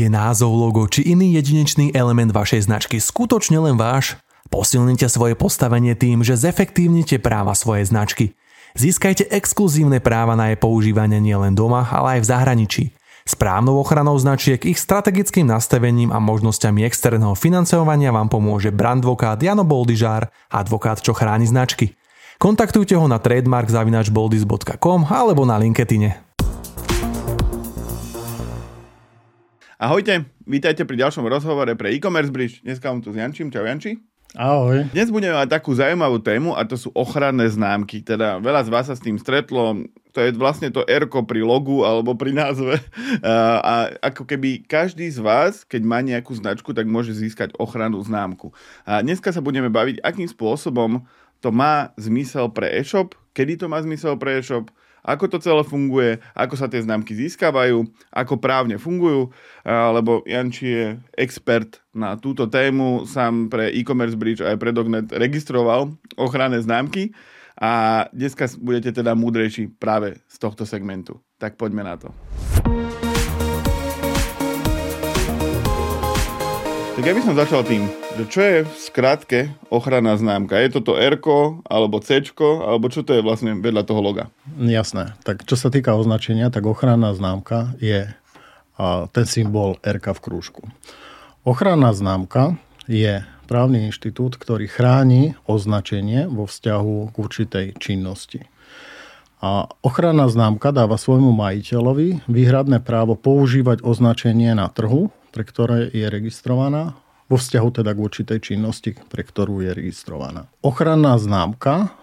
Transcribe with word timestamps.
Je 0.00 0.08
názov, 0.08 0.56
logo 0.56 0.88
či 0.88 1.12
iný 1.12 1.36
jedinečný 1.36 1.92
element 1.92 2.32
vašej 2.32 2.64
značky 2.64 2.96
skutočne 2.96 3.60
len 3.60 3.76
váš? 3.76 4.16
Posilnite 4.48 5.04
svoje 5.12 5.36
postavenie 5.36 5.92
tým, 5.92 6.24
že 6.24 6.40
zefektívnite 6.40 7.20
práva 7.20 7.52
svojej 7.52 7.84
značky. 7.84 8.32
Získajte 8.72 9.28
exkluzívne 9.28 10.00
práva 10.00 10.40
na 10.40 10.48
jej 10.48 10.56
používanie 10.56 11.20
nielen 11.20 11.52
doma, 11.52 11.84
ale 11.92 12.16
aj 12.16 12.20
v 12.24 12.30
zahraničí. 12.32 12.84
Správnou 13.28 13.76
ochranou 13.76 14.16
značiek, 14.16 14.64
ich 14.64 14.80
strategickým 14.80 15.44
nastavením 15.44 16.16
a 16.16 16.18
možnosťami 16.22 16.80
externého 16.88 17.36
financovania 17.36 18.08
vám 18.08 18.32
pomôže 18.32 18.72
brandvokát 18.72 19.36
Jano 19.36 19.68
Boldižár, 19.68 20.32
advokát, 20.48 21.04
čo 21.04 21.12
chráni 21.12 21.44
značky. 21.44 21.92
Kontaktujte 22.40 22.96
ho 22.96 23.04
na 23.04 23.20
trademark.boldis.com 23.20 25.00
alebo 25.12 25.44
na 25.44 25.60
LinkedIne. 25.60 26.29
Ahojte, 29.80 30.28
vítajte 30.44 30.84
pri 30.84 31.00
ďalšom 31.00 31.24
rozhovore 31.24 31.72
pre 31.72 31.88
e-commerce 31.96 32.28
bridge. 32.28 32.60
Dneska 32.60 32.92
mám 32.92 33.00
tu 33.00 33.08
s 33.08 33.16
Jančím. 33.16 33.48
Čau 33.48 33.64
Janči. 33.64 33.96
Ahoj. 34.36 34.84
Dnes 34.92 35.08
budeme 35.08 35.32
mať 35.32 35.56
takú 35.56 35.72
zaujímavú 35.72 36.20
tému 36.20 36.52
a 36.52 36.68
to 36.68 36.76
sú 36.76 36.92
ochranné 36.92 37.48
známky. 37.48 38.04
Teda 38.04 38.36
veľa 38.44 38.68
z 38.68 38.76
vás 38.76 38.92
sa 38.92 38.94
s 38.94 39.00
tým 39.00 39.16
stretlo. 39.16 39.80
To 40.12 40.18
je 40.20 40.36
vlastne 40.36 40.68
to 40.68 40.84
r 40.84 41.08
pri 41.08 41.40
logu 41.40 41.80
alebo 41.80 42.12
pri 42.12 42.36
názve. 42.36 42.76
A 43.24 43.96
ako 44.04 44.28
keby 44.28 44.68
každý 44.68 45.08
z 45.08 45.24
vás, 45.24 45.64
keď 45.64 45.80
má 45.88 46.04
nejakú 46.04 46.36
značku, 46.36 46.76
tak 46.76 46.84
môže 46.84 47.16
získať 47.16 47.56
ochrannú 47.56 48.04
známku. 48.04 48.52
A 48.84 49.00
dneska 49.00 49.32
sa 49.32 49.40
budeme 49.40 49.72
baviť, 49.72 50.04
akým 50.04 50.28
spôsobom 50.28 51.08
to 51.40 51.48
má 51.48 51.96
zmysel 51.96 52.52
pre 52.52 52.68
e-shop, 52.68 53.16
kedy 53.32 53.56
to 53.56 53.64
má 53.64 53.80
zmysel 53.80 54.20
pre 54.20 54.44
e-shop, 54.44 54.68
ako 55.02 55.24
to 55.32 55.38
celé 55.40 55.62
funguje, 55.64 56.20
ako 56.36 56.54
sa 56.54 56.68
tie 56.68 56.84
známky 56.84 57.16
získavajú, 57.16 57.88
ako 58.12 58.34
právne 58.38 58.76
fungujú, 58.78 59.32
lebo 59.66 60.22
Janči 60.28 60.66
je 60.68 60.86
expert 61.16 61.80
na 61.96 62.14
túto 62.20 62.46
tému, 62.46 63.08
sám 63.08 63.50
pre 63.50 63.72
e-commerce 63.74 64.14
bridge 64.14 64.44
aj 64.44 64.56
pre 64.60 64.70
Dognet 64.70 65.10
registroval 65.10 65.96
ochranné 66.14 66.60
známky 66.62 67.10
a 67.60 68.06
dneska 68.14 68.48
budete 68.56 68.92
teda 68.92 69.12
múdrejší 69.12 69.68
práve 69.76 70.16
z 70.28 70.36
tohto 70.40 70.64
segmentu. 70.64 71.20
Tak 71.36 71.60
poďme 71.60 71.84
na 71.84 71.96
to. 72.00 72.08
Tak 77.00 77.08
ja 77.08 77.16
by 77.16 77.24
som 77.24 77.32
začal 77.32 77.64
tým, 77.64 77.88
že 78.12 78.24
čo 78.28 78.40
je 78.44 78.58
v 78.68 78.74
skratke 78.76 79.48
ochranná 79.72 80.20
známka? 80.20 80.60
Je 80.60 80.68
toto 80.68 81.00
R 81.00 81.16
alebo 81.64 81.96
C 81.96 82.20
alebo 82.36 82.92
čo 82.92 83.00
to 83.00 83.16
je 83.16 83.24
vlastne 83.24 83.56
vedľa 83.56 83.88
toho 83.88 84.04
loga? 84.04 84.28
Jasné. 84.60 85.16
Tak 85.24 85.48
čo 85.48 85.56
sa 85.56 85.72
týka 85.72 85.96
označenia, 85.96 86.52
tak 86.52 86.68
ochranná 86.68 87.16
známka 87.16 87.72
je 87.80 88.04
ten 89.16 89.24
symbol 89.24 89.80
R 89.80 89.96
v 89.96 90.20
krúžku. 90.20 90.68
Ochranná 91.40 91.96
známka 91.96 92.60
je 92.84 93.24
právny 93.48 93.88
inštitút, 93.88 94.36
ktorý 94.36 94.68
chráni 94.68 95.40
označenie 95.48 96.28
vo 96.28 96.44
vzťahu 96.44 96.96
k 97.08 97.14
určitej 97.16 97.66
činnosti. 97.80 98.44
A 99.40 99.72
ochranná 99.80 100.28
známka 100.28 100.68
dáva 100.68 101.00
svojmu 101.00 101.32
majiteľovi 101.32 102.28
výhradné 102.28 102.84
právo 102.84 103.16
používať 103.16 103.80
označenie 103.80 104.52
na 104.52 104.68
trhu, 104.68 105.08
pre 105.30 105.46
ktoré 105.46 105.88
je 105.90 106.06
registrovaná, 106.06 106.98
vo 107.30 107.38
vzťahu 107.38 107.68
teda 107.82 107.94
k 107.94 108.02
určitej 108.02 108.38
činnosti, 108.42 108.90
pre 109.06 109.22
ktorú 109.22 109.62
je 109.62 109.70
registrovaná. 109.70 110.50
Ochranná 110.66 111.14
známka 111.14 111.94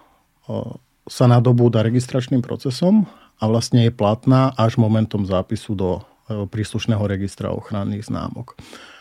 sa 1.07 1.25
nadobúda 1.27 1.83
registračným 1.83 2.39
procesom 2.39 3.03
a 3.39 3.43
vlastne 3.47 3.87
je 3.87 3.91
platná 3.91 4.55
až 4.55 4.79
momentom 4.79 5.27
zápisu 5.27 5.75
do 5.75 5.89
e, 5.99 6.47
príslušného 6.47 7.03
registra 7.03 7.51
ochranných 7.51 8.07
známok. 8.07 8.55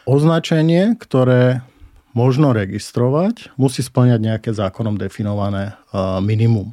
Označenie, 0.06 0.98
ktoré 0.98 1.62
možno 2.16 2.56
registrovať, 2.56 3.52
musí 3.60 3.84
splňať 3.84 4.20
nejaké 4.24 4.50
zákonom 4.56 4.96
definované 4.96 5.76
minimum. 6.24 6.72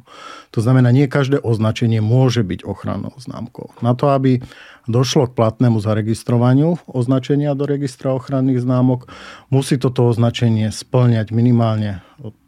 To 0.56 0.64
znamená, 0.64 0.88
nie 0.88 1.04
každé 1.04 1.44
označenie 1.44 2.00
môže 2.00 2.40
byť 2.40 2.64
ochrannou 2.64 3.12
známkou. 3.20 3.76
Na 3.84 3.92
to, 3.92 4.08
aby 4.16 4.40
došlo 4.88 5.28
k 5.28 5.36
platnému 5.36 5.84
zaregistrovaniu 5.84 6.80
označenia 6.88 7.52
do 7.52 7.68
registra 7.68 8.16
ochranných 8.16 8.64
známok, 8.64 9.04
musí 9.52 9.76
toto 9.76 10.08
označenie 10.08 10.72
splňať 10.72 11.28
minimálne 11.28 12.00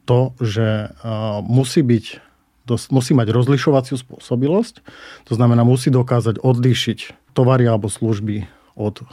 to, 0.09 0.33
že 0.41 0.97
musí 1.45 1.85
byť 1.85 2.25
musí 2.91 3.15
mať 3.15 3.31
rozlišovaciu 3.31 3.95
spôsobilosť, 3.95 4.83
to 5.23 5.39
znamená, 5.39 5.63
musí 5.63 5.87
dokázať 5.87 6.43
odlíšiť 6.43 7.31
tovary 7.31 7.63
alebo 7.63 7.87
služby 7.87 8.51
od 8.75 9.07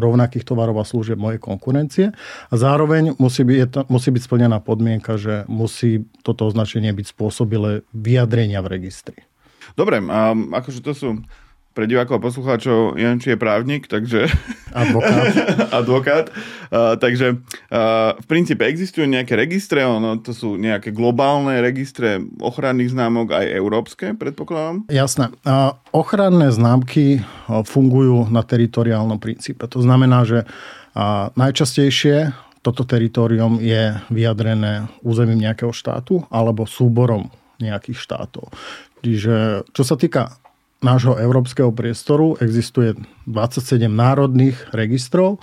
rovnakých 0.00 0.48
tovarov 0.48 0.80
a 0.80 0.88
služieb 0.88 1.20
mojej 1.20 1.38
konkurencie. 1.38 2.16
A 2.48 2.54
zároveň 2.56 3.14
musí 3.20 3.44
byť, 3.44 3.86
musí 3.92 4.08
byť 4.10 4.22
splnená 4.24 4.58
podmienka, 4.64 5.20
že 5.20 5.44
musí 5.46 6.08
toto 6.24 6.48
označenie 6.48 6.90
byť 6.90 7.06
spôsobilé 7.12 7.84
vyjadrenia 7.92 8.64
v 8.64 8.80
registri. 8.80 9.18
Dobre, 9.78 10.02
a 10.02 10.34
akože 10.34 10.80
to 10.82 10.92
sú 10.96 11.08
pre 11.70 11.86
divákov 11.86 12.18
a 12.18 12.24
poslucháčov 12.26 12.98
Janči 12.98 13.34
je 13.34 13.38
právnik, 13.38 13.86
takže... 13.86 14.26
Advokát. 14.74 15.34
Advokát. 15.82 16.26
Uh, 16.70 16.98
takže 16.98 17.38
uh, 17.70 18.18
v 18.18 18.26
princípe 18.26 18.66
existujú 18.66 19.06
nejaké 19.06 19.38
registre, 19.38 19.86
ono, 19.86 20.18
to 20.18 20.34
sú 20.34 20.58
nejaké 20.58 20.90
globálne 20.90 21.62
registre 21.62 22.18
ochranných 22.42 22.94
známok, 22.94 23.34
aj 23.38 23.46
európske, 23.54 24.14
predpokladám? 24.18 24.90
Jasné. 24.90 25.30
Uh, 25.46 25.74
ochranné 25.94 26.50
známky 26.50 27.22
fungujú 27.46 28.26
na 28.30 28.42
teritoriálnom 28.42 29.22
princípe. 29.22 29.62
To 29.70 29.78
znamená, 29.78 30.26
že 30.26 30.42
uh, 30.46 31.30
najčastejšie 31.38 32.34
toto 32.60 32.84
teritorium 32.84 33.56
je 33.56 33.96
vyjadrené 34.12 34.90
územím 35.00 35.48
nejakého 35.48 35.72
štátu 35.72 36.28
alebo 36.28 36.68
súborom 36.68 37.32
nejakých 37.60 37.98
štátov. 38.00 38.52
Čiže 39.00 39.64
čo 39.72 39.82
sa 39.84 39.96
týka 39.96 40.40
nášho 40.80 41.16
európskeho 41.16 41.70
priestoru 41.72 42.40
existuje 42.40 42.96
27 43.28 43.86
národných 43.88 44.56
registrov, 44.72 45.40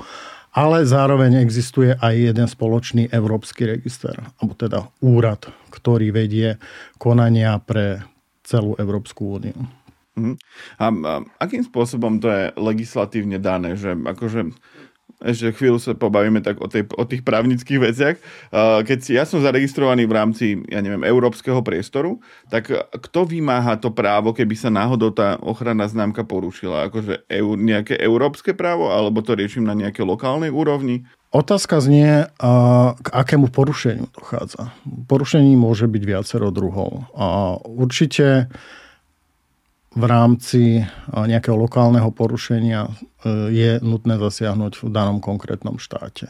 ale 0.57 0.89
zároveň 0.89 1.37
existuje 1.37 1.93
aj 1.93 2.13
jeden 2.33 2.47
spoločný 2.49 3.13
európsky 3.13 3.69
register, 3.69 4.17
alebo 4.41 4.53
teda 4.57 4.89
úrad, 5.05 5.45
ktorý 5.69 6.09
vedie 6.09 6.57
konania 6.97 7.61
pre 7.61 8.01
celú 8.41 8.73
Európsku 8.81 9.37
úniu. 9.37 9.57
Uh-huh. 10.17 10.33
A, 10.81 10.89
a 10.89 11.13
akým 11.37 11.61
spôsobom 11.61 12.17
to 12.17 12.33
je 12.33 12.43
legislatívne 12.57 13.37
dané? 13.37 13.77
Že 13.77 14.01
akože 14.01 14.41
ešte 15.17 15.49
chvíľu 15.57 15.81
sa 15.81 15.97
pobavíme 15.97 16.45
tak 16.45 16.61
o, 16.61 16.69
tej, 16.69 16.85
o 16.93 17.01
tých 17.01 17.25
právnických 17.25 17.79
veciach. 17.81 18.15
Keď 18.85 18.97
si 19.01 19.17
ja 19.17 19.25
som 19.25 19.41
zaregistrovaný 19.41 20.05
v 20.05 20.13
rámci, 20.13 20.45
ja 20.69 20.77
neviem, 20.77 21.01
európskeho 21.01 21.65
priestoru, 21.65 22.21
tak 22.53 22.69
kto 22.93 23.25
vymáha 23.25 23.81
to 23.81 23.89
právo, 23.89 24.29
keby 24.37 24.53
sa 24.53 24.69
náhodou 24.69 25.09
tá 25.09 25.41
ochranná 25.41 25.89
známka 25.89 26.21
porušila? 26.21 26.85
Akože 26.93 27.25
EU, 27.33 27.57
nejaké 27.57 27.97
európske 27.97 28.53
právo, 28.53 28.93
alebo 28.93 29.25
to 29.25 29.33
riešim 29.33 29.65
na 29.65 29.73
nejakej 29.73 30.05
lokálnej 30.05 30.53
úrovni? 30.53 31.09
Otázka 31.33 31.81
znie, 31.81 32.29
k 33.01 33.07
akému 33.09 33.49
porušeniu 33.49 34.13
dochádza. 34.13 34.69
Porušení 34.85 35.57
môže 35.57 35.89
byť 35.89 36.03
viacero 36.05 36.53
druhov. 36.53 37.09
Určite 37.65 38.53
v 39.97 40.03
rámci 40.05 40.85
nejakého 41.09 41.57
lokálneho 41.57 42.13
porušenia 42.13 42.85
e, 42.85 42.91
je 43.49 43.71
nutné 43.81 44.21
zasiahnuť 44.21 44.85
v 44.85 44.93
danom 44.93 45.17
konkrétnom 45.17 45.81
štáte. 45.81 46.29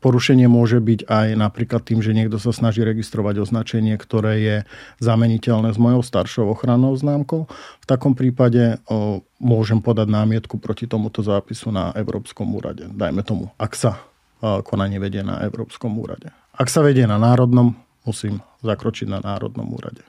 Porušenie 0.00 0.48
môže 0.48 0.80
byť 0.80 1.08
aj 1.08 1.26
napríklad 1.36 1.84
tým, 1.84 2.00
že 2.00 2.16
niekto 2.16 2.40
sa 2.40 2.52
snaží 2.56 2.80
registrovať 2.80 3.44
označenie, 3.44 3.96
ktoré 4.00 4.32
je 4.40 4.56
zameniteľné 5.04 5.76
s 5.76 5.78
mojou 5.80 6.00
staršou 6.00 6.48
ochrannou 6.48 6.96
známkou. 6.96 7.48
V 7.80 7.86
takom 7.88 8.12
prípade 8.12 8.80
môžem 9.40 9.80
podať 9.80 10.08
námietku 10.12 10.60
proti 10.60 10.84
tomuto 10.84 11.24
zápisu 11.24 11.72
na 11.72 11.96
Európskom 11.96 12.52
úrade. 12.52 12.84
Dajme 12.92 13.24
tomu, 13.24 13.48
ak 13.56 13.72
sa 13.72 14.04
konanie 14.44 15.00
vedie 15.00 15.24
na 15.24 15.40
Európskom 15.40 15.96
úrade. 15.96 16.28
Ak 16.52 16.68
sa 16.68 16.84
vedie 16.84 17.08
na 17.08 17.16
národnom, 17.16 17.72
musím 18.04 18.44
zakročiť 18.60 19.08
na 19.08 19.24
národnom 19.24 19.64
úrade. 19.72 20.04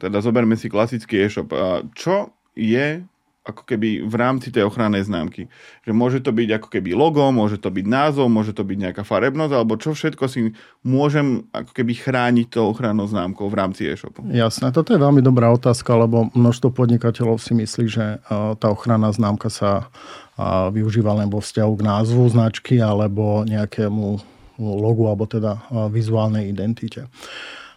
Teda 0.00 0.20
zoberme 0.24 0.56
si 0.58 0.72
klasický 0.72 1.22
e-shop. 1.22 1.52
Čo 1.94 2.33
je 2.54 3.02
ako 3.44 3.60
keby 3.68 4.08
v 4.08 4.14
rámci 4.16 4.48
tej 4.48 4.64
ochrannej 4.64 5.04
známky. 5.04 5.52
Že 5.84 5.92
môže 5.92 6.18
to 6.24 6.32
byť 6.32 6.48
ako 6.56 6.68
keby 6.72 6.96
logo, 6.96 7.20
môže 7.28 7.60
to 7.60 7.68
byť 7.68 7.84
názov, 7.84 8.32
môže 8.32 8.56
to 8.56 8.64
byť 8.64 8.78
nejaká 8.88 9.04
farebnosť, 9.04 9.52
alebo 9.52 9.76
čo 9.76 9.92
všetko 9.92 10.24
si 10.32 10.56
môžem 10.80 11.44
ako 11.52 11.76
keby 11.76 11.92
chrániť 11.92 12.56
tou 12.56 12.72
ochrannou 12.72 13.04
známkou 13.04 13.44
v 13.52 13.58
rámci 13.60 13.84
e-shopu. 13.84 14.24
Jasné, 14.32 14.72
toto 14.72 14.96
je 14.96 15.04
veľmi 15.04 15.20
dobrá 15.20 15.52
otázka, 15.52 15.92
lebo 15.92 16.32
množstvo 16.32 16.72
podnikateľov 16.72 17.36
si 17.36 17.52
myslí, 17.52 17.84
že 17.84 18.16
tá 18.32 18.66
ochranná 18.72 19.12
známka 19.12 19.52
sa 19.52 19.92
využíva 20.72 21.12
len 21.12 21.28
vo 21.28 21.44
vzťahu 21.44 21.72
k 21.76 21.82
názvu 21.84 22.24
značky 22.32 22.80
alebo 22.80 23.44
nejakému 23.44 24.24
logu 24.56 25.04
alebo 25.04 25.28
teda 25.28 25.68
vizuálnej 25.92 26.48
identite. 26.48 27.12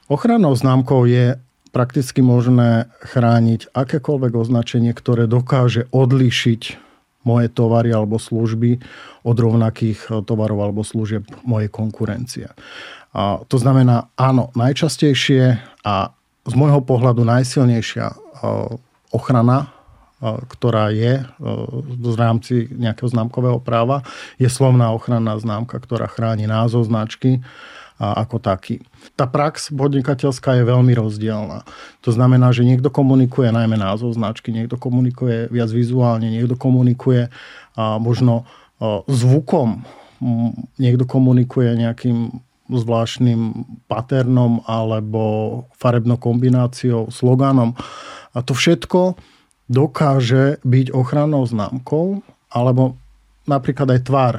Ochrannou 0.08 0.56
známkou 0.56 1.04
je 1.12 1.36
prakticky 1.78 2.26
možné 2.26 2.90
chrániť 3.06 3.70
akékoľvek 3.70 4.34
označenie, 4.34 4.98
ktoré 4.98 5.30
dokáže 5.30 5.86
odlišiť 5.94 6.62
moje 7.22 7.54
tovary 7.54 7.94
alebo 7.94 8.18
služby 8.18 8.82
od 9.22 9.38
rovnakých 9.38 10.26
tovarov 10.26 10.58
alebo 10.58 10.82
služieb 10.82 11.30
mojej 11.46 11.70
konkurencie. 11.70 12.50
A 13.14 13.46
to 13.46 13.62
znamená, 13.62 14.10
áno, 14.18 14.50
najčastejšie 14.58 15.62
a 15.86 16.10
z 16.50 16.54
môjho 16.58 16.82
pohľadu 16.82 17.22
najsilnejšia 17.22 18.10
ochrana 19.14 19.78
ktorá 20.26 20.90
je 20.90 21.22
v 22.02 22.16
rámci 22.18 22.66
nejakého 22.74 23.06
známkového 23.06 23.62
práva, 23.62 24.02
je 24.42 24.50
slovná 24.50 24.90
ochranná 24.90 25.38
známka, 25.38 25.78
ktorá 25.78 26.10
chráni 26.10 26.50
názov 26.50 26.90
značky 26.90 27.46
ako 27.98 28.38
taký. 28.38 28.86
Tá 29.18 29.26
prax 29.26 29.74
podnikateľská 29.74 30.62
je 30.62 30.70
veľmi 30.70 30.94
rozdielna. 30.94 31.66
To 32.06 32.14
znamená, 32.14 32.54
že 32.54 32.62
niekto 32.62 32.94
komunikuje 32.94 33.50
najmä 33.50 33.74
názov 33.74 34.14
značky, 34.14 34.54
niekto 34.54 34.78
komunikuje 34.78 35.50
viac 35.50 35.74
vizuálne, 35.74 36.30
niekto 36.30 36.54
komunikuje 36.54 37.34
možno 37.78 38.46
zvukom, 39.10 39.82
niekto 40.78 41.10
komunikuje 41.10 41.74
nejakým 41.74 42.42
zvláštnym 42.68 43.66
paternom 43.88 44.62
alebo 44.68 45.66
farebnou 45.74 46.20
kombináciou, 46.20 47.10
sloganom. 47.10 47.74
A 48.36 48.44
to 48.46 48.54
všetko 48.54 49.18
dokáže 49.72 50.62
byť 50.62 50.94
ochrannou 50.94 51.48
známkou, 51.48 52.22
alebo 52.52 53.00
napríklad 53.48 53.98
aj 53.98 54.02
tvar 54.06 54.34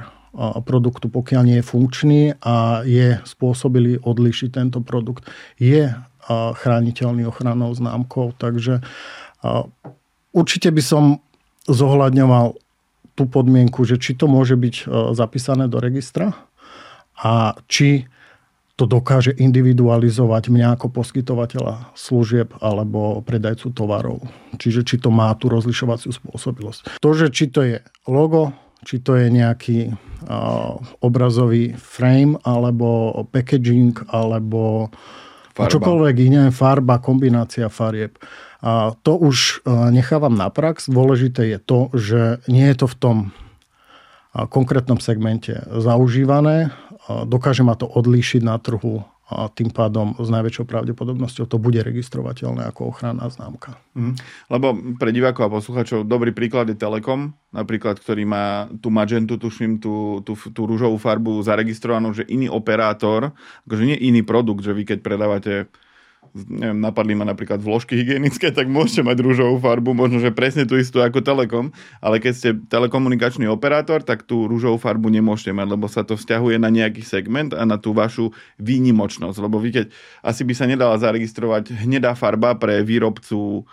produktu, 0.63 1.11
pokiaľ 1.11 1.43
nie 1.43 1.59
je 1.59 1.67
funkčný 1.67 2.21
a 2.39 2.87
je 2.87 3.19
spôsobili 3.27 3.99
odlišiť 3.99 4.49
tento 4.55 4.79
produkt, 4.79 5.27
je 5.59 5.91
chrániteľný 6.31 7.27
ochrannou 7.27 7.75
známkou. 7.75 8.37
Takže 8.39 8.85
určite 10.31 10.69
by 10.71 10.83
som 10.85 11.19
zohľadňoval 11.67 12.55
tú 13.19 13.25
podmienku, 13.27 13.83
že 13.83 13.99
či 13.99 14.15
to 14.15 14.31
môže 14.31 14.55
byť 14.55 14.87
zapísané 15.19 15.67
do 15.67 15.83
registra 15.83 16.39
a 17.19 17.59
či 17.67 18.07
to 18.79 18.87
dokáže 18.87 19.35
individualizovať 19.35 20.55
mňa 20.55 20.79
ako 20.79 20.95
poskytovateľa 20.95 21.91
služieb 21.99 22.55
alebo 22.63 23.19
predajcu 23.27 23.75
tovarov. 23.75 24.23
Čiže 24.55 24.87
či 24.87 25.03
to 25.03 25.11
má 25.11 25.35
tú 25.35 25.51
rozlišovaciu 25.51 26.15
spôsobilosť. 26.15 27.03
To, 27.03 27.11
že 27.11 27.35
či 27.35 27.51
to 27.51 27.67
je 27.67 27.83
logo, 28.07 28.55
či 28.87 29.03
to 29.03 29.19
je 29.19 29.27
nejaký 29.33 29.79
uh, 29.91 30.79
obrazový 31.03 31.75
frame, 31.79 32.39
alebo 32.47 33.15
packaging, 33.31 33.95
alebo 34.11 34.93
farba. 35.55 35.71
čokoľvek 35.73 36.17
iné, 36.19 36.43
farba, 36.55 37.03
kombinácia 37.03 37.67
farieb. 37.73 38.19
A 38.59 38.95
to 39.03 39.19
už 39.19 39.63
uh, 39.63 39.91
nechávam 39.95 40.35
na 40.35 40.51
prax. 40.51 40.91
Dôležité 40.91 41.47
je 41.55 41.59
to, 41.63 41.81
že 41.95 42.21
nie 42.51 42.67
je 42.71 42.77
to 42.83 42.87
v 42.91 42.99
tom 42.99 43.19
konkrétnom 44.39 45.03
segmente 45.03 45.57
zaužívané 45.67 46.71
dokáže 47.09 47.65
ma 47.65 47.75
to 47.75 47.89
odlíšiť 47.89 48.43
na 48.45 48.61
trhu 48.61 49.05
a 49.29 49.53
tým 49.53 49.69
pádom 49.69 50.17
s 50.17 50.29
najväčšou 50.33 50.65
pravdepodobnosťou 50.65 51.45
to 51.53 51.61
bude 51.61 51.77
registrovateľné 51.85 52.65
ako 52.73 52.97
ochranná 52.97 53.29
známka. 53.29 53.77
Mm. 53.93 54.17
Lebo 54.49 54.67
pre 54.97 55.13
divákov 55.13 55.43
a 55.45 55.55
posluchačov 55.61 56.09
dobrý 56.09 56.33
príklad 56.33 56.73
je 56.73 56.81
Telekom, 56.81 57.37
napríklad, 57.53 58.01
ktorý 58.01 58.25
má 58.25 58.73
tú 58.81 58.89
magentu, 58.89 59.37
tuším, 59.37 59.85
tú, 59.85 60.25
tú, 60.25 60.33
tú 60.33 60.65
rúžovú 60.65 60.97
farbu 60.97 61.45
zaregistrovanú, 61.45 62.17
že 62.17 62.25
iný 62.25 62.49
operátor, 62.49 63.37
akože 63.69 63.85
nie 63.85 63.99
iný 64.01 64.25
produkt, 64.25 64.65
že 64.65 64.73
vy 64.73 64.89
keď 64.89 64.99
predávate 65.05 65.69
neviem, 66.35 66.79
napadli 66.79 67.15
ma 67.17 67.25
napríklad 67.25 67.61
vložky 67.61 67.99
hygienické, 67.99 68.53
tak 68.53 68.69
môžete 68.69 69.05
mať 69.05 69.19
rúžovú 69.21 69.57
farbu, 69.61 69.93
možno, 69.97 70.21
že 70.21 70.35
presne 70.35 70.69
tú 70.69 70.77
istú 70.77 71.01
ako 71.01 71.25
Telekom, 71.25 71.73
ale 71.99 72.21
keď 72.21 72.33
ste 72.33 72.49
telekomunikačný 72.69 73.49
operátor, 73.49 74.05
tak 74.05 74.25
tú 74.25 74.47
rúžovú 74.49 74.77
farbu 74.77 75.09
nemôžete 75.09 75.53
mať, 75.55 75.67
lebo 75.69 75.87
sa 75.89 76.05
to 76.05 76.15
vzťahuje 76.19 76.61
na 76.61 76.69
nejaký 76.69 77.01
segment 77.05 77.53
a 77.57 77.65
na 77.65 77.81
tú 77.81 77.97
vašu 77.97 78.31
výnimočnosť. 78.61 79.39
Lebo 79.41 79.57
vy 79.59 79.71
keď 79.75 79.87
asi 80.23 80.43
by 80.45 80.55
sa 80.55 80.65
nedala 80.69 80.97
zaregistrovať 81.01 81.75
hnedá 81.85 82.13
farba 82.19 82.57
pre 82.57 82.81
výrobcu 82.85 83.65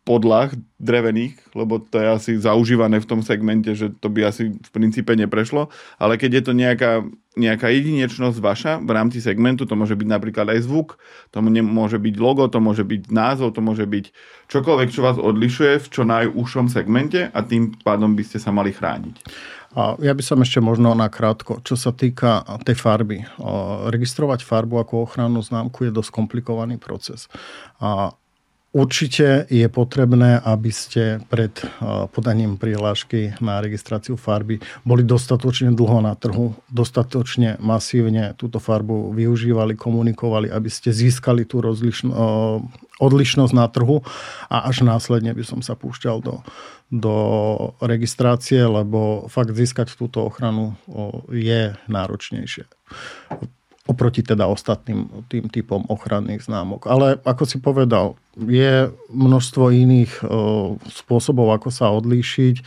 podlah 0.00 0.50
drevených, 0.80 1.36
lebo 1.52 1.76
to 1.76 2.00
je 2.00 2.08
asi 2.08 2.32
zaužívané 2.40 3.04
v 3.04 3.08
tom 3.08 3.20
segmente, 3.20 3.68
že 3.76 3.92
to 3.92 4.08
by 4.08 4.32
asi 4.32 4.56
v 4.56 4.70
princípe 4.72 5.12
neprešlo, 5.12 5.68
ale 6.00 6.16
keď 6.16 6.40
je 6.40 6.42
to 6.48 6.52
nejaká, 6.56 6.92
nejaká 7.36 7.68
jedinečnosť 7.68 8.38
vaša 8.40 8.72
v 8.80 8.90
rámci 8.90 9.20
segmentu, 9.20 9.68
to 9.68 9.76
môže 9.76 9.92
byť 9.94 10.08
napríklad 10.08 10.48
aj 10.56 10.64
zvuk, 10.64 10.96
to 11.30 11.44
môže 11.44 12.00
byť 12.00 12.14
logo, 12.16 12.48
to 12.48 12.58
môže 12.64 12.82
byť 12.82 13.12
názov, 13.12 13.52
to 13.52 13.60
môže 13.60 13.84
byť 13.84 14.04
čokoľvek, 14.48 14.88
čo 14.88 15.04
vás 15.04 15.20
odlišuje 15.20 15.84
v 15.84 15.86
čo 15.92 16.02
najúžšom 16.08 16.72
segmente 16.72 17.28
a 17.28 17.38
tým 17.44 17.76
pádom 17.84 18.16
by 18.16 18.24
ste 18.24 18.40
sa 18.40 18.50
mali 18.50 18.72
chrániť. 18.72 19.20
A 19.70 19.94
ja 20.02 20.10
by 20.18 20.22
som 20.26 20.42
ešte 20.42 20.58
možno 20.58 20.90
na 20.98 21.06
krátko, 21.06 21.62
čo 21.62 21.78
sa 21.78 21.94
týka 21.94 22.42
tej 22.66 22.74
farby. 22.74 23.22
Registrovať 23.86 24.42
farbu 24.42 24.82
ako 24.82 25.06
ochrannú 25.06 25.38
známku 25.46 25.86
je 25.86 25.94
dosť 25.94 26.10
komplikovaný 26.10 26.74
proces. 26.74 27.30
A 27.78 28.10
Určite 28.70 29.50
je 29.50 29.66
potrebné, 29.66 30.38
aby 30.46 30.70
ste 30.70 31.18
pred 31.26 31.50
podaním 32.14 32.54
prihlášky 32.54 33.34
na 33.42 33.58
registráciu 33.58 34.14
farby 34.14 34.62
boli 34.86 35.02
dostatočne 35.02 35.74
dlho 35.74 35.98
na 35.98 36.14
trhu, 36.14 36.54
dostatočne 36.70 37.58
masívne 37.58 38.30
túto 38.38 38.62
farbu 38.62 39.10
využívali, 39.10 39.74
komunikovali, 39.74 40.54
aby 40.54 40.70
ste 40.70 40.94
získali 40.94 41.50
tú 41.50 41.58
rozlišno, 41.58 42.14
odlišnosť 43.02 43.52
na 43.58 43.66
trhu. 43.66 44.06
A 44.46 44.70
až 44.70 44.86
následne 44.86 45.34
by 45.34 45.42
som 45.42 45.66
sa 45.66 45.74
púšťal 45.74 46.22
do, 46.22 46.46
do 46.94 47.14
registrácie, 47.82 48.62
lebo 48.62 49.26
fakt 49.26 49.50
získať 49.50 49.98
túto 49.98 50.22
ochranu 50.22 50.78
je 51.26 51.74
náročnejšie 51.90 52.70
oproti 53.90 54.22
teda 54.22 54.46
ostatným 54.46 55.26
tým 55.26 55.50
typom 55.50 55.82
ochranných 55.90 56.46
známok. 56.46 56.86
Ale 56.86 57.18
ako 57.26 57.42
si 57.42 57.58
povedal, 57.58 58.14
je 58.38 58.86
množstvo 59.10 59.74
iných 59.74 60.22
spôsobov, 60.86 61.50
ako 61.50 61.74
sa 61.74 61.90
odlíšiť. 61.90 62.62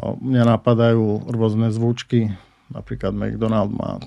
Mňa 0.00 0.42
napadajú 0.56 1.28
rôzne 1.28 1.68
zvučky, 1.68 2.32
napríklad 2.72 3.12
McDonald 3.12 3.76
má 3.76 4.00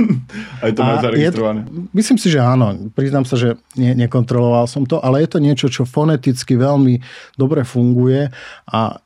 Aj 0.64 0.70
to 0.76 0.80
má 0.84 1.00
zaregistrované. 1.00 1.64
Je, 1.64 1.88
myslím 1.96 2.18
si, 2.20 2.28
že 2.28 2.44
áno. 2.44 2.76
Priznám 2.92 3.24
sa, 3.24 3.40
že 3.40 3.56
ne, 3.72 3.96
nekontroloval 3.96 4.68
som 4.68 4.84
to, 4.84 5.00
ale 5.00 5.24
je 5.24 5.28
to 5.32 5.38
niečo, 5.40 5.66
čo 5.72 5.88
foneticky 5.88 6.60
veľmi 6.60 7.00
dobre 7.40 7.64
funguje 7.64 8.28
a 8.68 9.00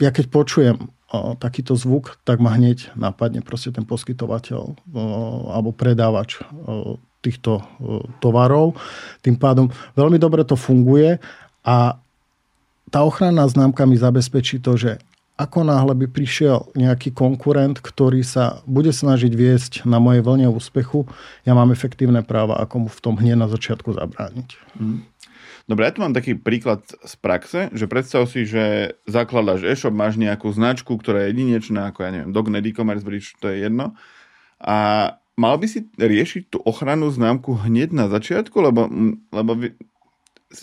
ja 0.00 0.10
keď 0.14 0.24
počujem 0.32 0.76
takýto 1.42 1.74
zvuk, 1.74 2.22
tak 2.22 2.38
ma 2.38 2.54
hneď 2.54 2.94
napadne 2.94 3.42
proste 3.42 3.74
ten 3.74 3.82
poskytovateľ 3.82 4.78
alebo 5.50 5.74
predávač 5.74 6.38
týchto 7.20 7.60
tovarov. 8.22 8.78
Tým 9.20 9.34
pádom 9.34 9.68
veľmi 9.98 10.16
dobre 10.22 10.46
to 10.46 10.54
funguje 10.54 11.18
a 11.66 11.98
tá 12.90 13.00
ochranná 13.02 13.46
známka 13.46 13.86
mi 13.86 13.98
zabezpečí 13.98 14.62
to, 14.62 14.78
že 14.78 15.02
ako 15.40 15.64
náhle 15.64 15.96
by 15.96 16.06
prišiel 16.12 16.68
nejaký 16.76 17.16
konkurent, 17.16 17.80
ktorý 17.80 18.20
sa 18.20 18.60
bude 18.68 18.92
snažiť 18.92 19.32
viesť 19.32 19.72
na 19.88 19.96
mojej 19.96 20.20
vlne 20.20 20.52
úspechu, 20.52 21.08
ja 21.48 21.56
mám 21.56 21.72
efektívne 21.72 22.20
práva, 22.20 22.60
ako 22.60 22.84
mu 22.84 22.88
v 22.92 23.00
tom 23.00 23.16
hneď 23.16 23.40
na 23.40 23.48
začiatku 23.48 23.96
zabrániť. 23.96 24.48
Mm. 24.76 25.00
Dobre, 25.70 25.86
ja 25.86 25.94
tu 25.94 26.02
mám 26.02 26.10
taký 26.10 26.34
príklad 26.34 26.82
z 26.82 27.14
praxe, 27.22 27.70
že 27.70 27.86
predstav 27.86 28.26
si, 28.26 28.42
že 28.42 28.98
zakladaš 29.06 29.62
e-shop, 29.62 29.94
máš 29.94 30.18
nejakú 30.18 30.50
značku, 30.50 30.98
ktorá 30.98 31.22
je 31.22 31.30
jedinečná, 31.30 31.94
ako 31.94 32.02
ja 32.02 32.10
neviem, 32.10 32.34
Dognet 32.34 32.66
e-commerce 32.66 33.06
bridge, 33.06 33.38
to 33.38 33.46
je 33.54 33.70
jedno. 33.70 33.94
A 34.58 35.14
mal 35.38 35.54
by 35.62 35.70
si 35.70 35.86
riešiť 35.94 36.50
tú 36.50 36.58
ochranu 36.66 37.06
známku 37.14 37.54
hneď 37.54 37.94
na 37.94 38.10
začiatku, 38.10 38.58
lebo, 38.58 38.90
lebo 39.30 39.50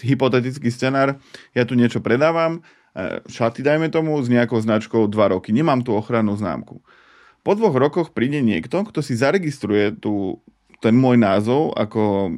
hypotetický 0.04 0.68
scenár, 0.68 1.24
ja 1.56 1.64
tu 1.64 1.80
niečo 1.80 2.04
predávam, 2.04 2.60
e, 2.92 3.24
šaty 3.32 3.64
dajme 3.64 3.88
tomu 3.88 4.20
s 4.20 4.28
nejakou 4.28 4.60
značkou 4.60 5.08
2 5.08 5.34
roky, 5.40 5.56
nemám 5.56 5.88
tú 5.88 5.96
ochrannú 5.96 6.36
známku. 6.36 6.84
Po 7.48 7.56
dvoch 7.56 7.80
rokoch 7.80 8.12
príde 8.12 8.44
niekto, 8.44 8.84
kto 8.84 9.00
si 9.00 9.16
zaregistruje 9.16 10.04
tú, 10.04 10.44
ten 10.84 11.00
môj 11.00 11.16
názov 11.16 11.72
ako 11.80 12.36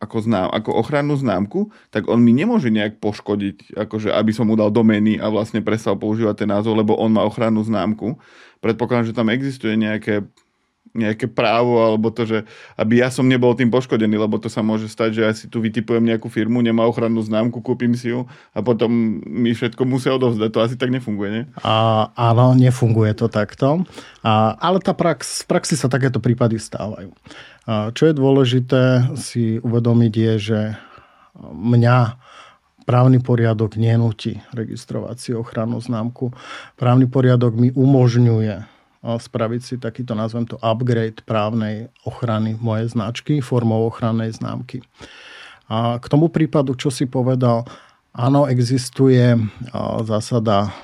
ako, 0.00 0.16
znám, 0.24 0.48
ako 0.48 0.72
ochrannú 0.80 1.12
známku, 1.14 1.68
tak 1.92 2.08
on 2.08 2.24
mi 2.24 2.32
nemôže 2.32 2.72
nejak 2.72 2.98
poškodiť, 3.04 3.76
akože 3.76 4.08
aby 4.10 4.32
som 4.32 4.48
mu 4.48 4.56
dal 4.56 4.72
domény 4.72 5.20
a 5.20 5.28
vlastne 5.28 5.60
prestal 5.60 6.00
používať 6.00 6.44
ten 6.44 6.48
názov, 6.48 6.72
lebo 6.72 6.96
on 6.96 7.12
má 7.12 7.20
ochrannú 7.20 7.60
známku. 7.60 8.16
Predpokladám, 8.64 9.12
že 9.12 9.16
tam 9.16 9.28
existuje 9.28 9.76
nejaké 9.76 10.24
nejaké 10.90 11.30
právo, 11.30 11.78
alebo 11.78 12.10
to, 12.10 12.26
že 12.26 12.38
aby 12.74 12.98
ja 12.98 13.14
som 13.14 13.30
nebol 13.30 13.54
tým 13.54 13.70
poškodený, 13.70 14.18
lebo 14.18 14.42
to 14.42 14.50
sa 14.50 14.58
môže 14.60 14.90
stať, 14.90 15.10
že 15.14 15.22
ja 15.22 15.32
si 15.32 15.46
tu 15.46 15.62
vytipujem 15.62 16.02
nejakú 16.02 16.26
firmu, 16.26 16.58
nemá 16.58 16.82
ochrannú 16.86 17.22
známku, 17.22 17.62
kúpim 17.62 17.94
si 17.94 18.10
ju 18.10 18.26
a 18.50 18.58
potom 18.58 19.22
mi 19.22 19.54
všetko 19.54 19.86
musia 19.86 20.10
odovzdať. 20.18 20.50
To 20.50 20.64
asi 20.66 20.74
tak 20.74 20.90
nefunguje, 20.90 21.30
nie? 21.30 21.44
A, 21.62 22.10
áno, 22.14 22.58
nefunguje 22.58 23.14
to 23.14 23.30
takto. 23.30 23.86
A, 24.26 24.58
ale 24.58 24.82
tá 24.82 24.90
prax, 24.90 25.46
v 25.46 25.56
praxi 25.56 25.78
sa 25.78 25.86
takéto 25.86 26.18
prípady 26.18 26.58
stávajú. 26.58 27.14
A 27.70 27.94
čo 27.94 28.10
je 28.10 28.14
dôležité 28.18 29.14
si 29.14 29.62
uvedomiť 29.62 30.12
je, 30.14 30.32
že 30.42 30.60
mňa 31.54 32.18
právny 32.82 33.22
poriadok 33.22 33.78
nenúti 33.78 34.42
registrovať 34.50 35.16
si 35.22 35.30
ochrannú 35.30 35.78
známku. 35.78 36.34
Právny 36.74 37.06
poriadok 37.06 37.54
mi 37.54 37.70
umožňuje 37.70 38.79
spraviť 39.00 39.60
si 39.64 39.74
takýto, 39.80 40.12
nazvem 40.12 40.44
to, 40.44 40.60
upgrade 40.60 41.24
právnej 41.24 41.88
ochrany 42.04 42.56
mojej 42.60 42.92
značky 42.92 43.40
formou 43.40 43.88
ochrannej 43.88 44.28
známky. 44.36 44.84
A 45.72 45.96
k 45.96 46.06
tomu 46.10 46.28
prípadu, 46.28 46.76
čo 46.76 46.92
si 46.92 47.08
povedal, 47.08 47.64
áno, 48.12 48.44
existuje 48.44 49.40
zásada 50.04 50.74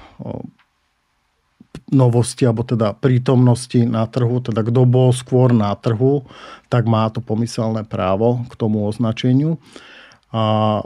novosti, 1.93 2.49
alebo 2.49 2.65
teda 2.65 2.97
prítomnosti 2.97 3.79
na 3.85 4.09
trhu, 4.09 4.41
teda 4.41 4.65
kto 4.65 4.89
bol 4.89 5.13
skôr 5.13 5.53
na 5.53 5.71
trhu, 5.77 6.25
tak 6.73 6.89
má 6.89 7.07
to 7.13 7.21
pomyselné 7.21 7.85
právo 7.85 8.43
k 8.49 8.53
tomu 8.59 8.89
označeniu. 8.89 9.61
A 10.33 10.83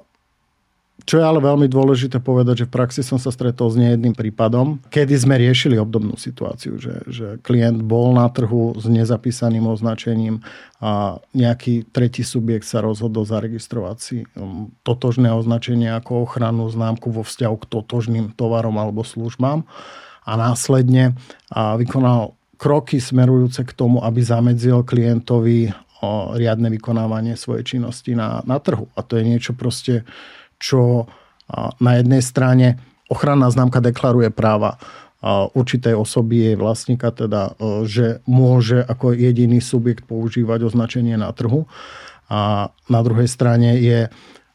čo 1.05 1.21
je 1.21 1.25
ale 1.25 1.41
veľmi 1.41 1.67
dôležité 1.67 2.19
povedať, 2.19 2.65
že 2.65 2.69
v 2.69 2.75
praxi 2.75 3.01
som 3.05 3.17
sa 3.17 3.33
stretol 3.33 3.71
s 3.73 3.77
nejedným 3.77 4.13
prípadom, 4.17 4.81
kedy 4.89 5.15
sme 5.17 5.39
riešili 5.39 5.77
obdobnú 5.77 6.19
situáciu, 6.19 6.81
že, 6.81 7.05
že 7.09 7.27
klient 7.45 7.81
bol 7.81 8.13
na 8.17 8.29
trhu 8.29 8.75
s 8.79 8.85
nezapísaným 8.89 9.67
označením 9.71 10.43
a 10.81 11.21
nejaký 11.37 11.89
tretí 11.91 12.25
subjekt 12.25 12.65
sa 12.65 12.81
rozhodol 12.81 13.29
zaregistrovať 13.29 13.97
si 14.01 14.17
um, 14.37 14.73
totožné 14.83 15.31
označenie 15.31 15.93
ako 15.93 16.25
ochrannú 16.25 16.67
známku 16.73 17.13
vo 17.13 17.23
vzťahu 17.23 17.57
k 17.61 17.69
totožným 17.69 18.27
tovarom 18.33 18.77
alebo 18.81 19.05
službám 19.05 19.65
a 20.25 20.33
následne 20.37 21.17
vykonal 21.51 22.37
kroky 22.61 23.01
smerujúce 23.01 23.65
k 23.65 23.73
tomu, 23.73 24.05
aby 24.05 24.21
zamedzil 24.21 24.85
klientovi 24.85 25.73
riadne 26.37 26.69
vykonávanie 26.73 27.37
svojej 27.37 27.77
činnosti 27.77 28.17
na, 28.17 28.41
na 28.49 28.57
trhu. 28.57 28.89
A 28.97 29.05
to 29.05 29.21
je 29.21 29.25
niečo 29.25 29.53
proste, 29.53 30.09
čo 30.63 31.09
na 31.81 31.93
jednej 31.99 32.23
strane 32.23 32.79
ochranná 33.11 33.51
známka 33.51 33.83
deklaruje 33.83 34.31
práva 34.31 34.79
určitej 35.57 35.99
osoby, 35.99 36.53
jej 36.53 36.57
vlastníka, 36.57 37.11
teda, 37.11 37.59
že 37.85 38.23
môže 38.25 38.81
ako 38.81 39.13
jediný 39.13 39.59
subjekt 39.59 40.07
používať 40.07 40.71
označenie 40.71 41.19
na 41.19 41.35
trhu. 41.35 41.67
A 42.31 42.71
na 42.87 43.01
druhej 43.03 43.27
strane 43.27 43.77
je 43.83 44.07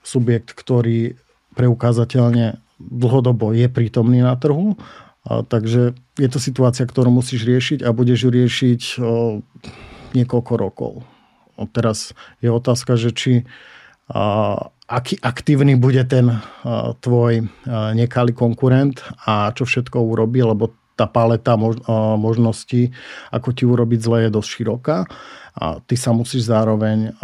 subjekt, 0.01 0.55
ktorý 0.55 1.19
preukázateľne 1.53 2.61
dlhodobo 2.79 3.55
je 3.55 3.67
prítomný 3.71 4.19
na 4.19 4.35
trhu 4.35 4.75
a, 5.25 5.41
takže 5.41 5.97
je 6.21 6.29
to 6.29 6.37
situácia, 6.37 6.85
ktorú 6.85 7.09
musíš 7.09 7.47
riešiť 7.47 7.79
a 7.81 7.89
budeš 7.95 8.27
ju 8.27 8.29
riešiť 8.29 8.81
o, 9.01 9.41
niekoľko 10.13 10.53
rokov. 10.53 10.93
O, 11.57 11.63
teraz 11.65 12.13
je 12.43 12.51
otázka, 12.53 12.93
že 12.99 13.09
či 13.15 13.33
a, 14.11 14.69
aký 14.85 15.17
aktívny 15.21 15.75
bude 15.75 16.01
ten 16.05 16.29
a, 16.29 16.39
tvoj 16.97 17.41
a, 17.41 17.45
nekalý 17.93 18.33
konkurent 18.33 19.01
a 19.25 19.49
čo 19.51 19.65
všetko 19.65 19.97
urobí, 20.01 20.41
lebo 20.45 20.73
tá 20.95 21.09
paleta 21.09 21.57
a, 21.57 21.59
možností, 22.15 22.93
ako 23.33 23.49
ti 23.51 23.63
urobiť 23.65 23.99
zle, 23.99 24.17
je 24.25 24.35
dosť 24.35 24.49
široká. 24.49 24.97
A 25.55 25.79
ty 25.79 25.95
sa 25.95 26.11
musíš 26.11 26.51
zároveň 26.51 27.15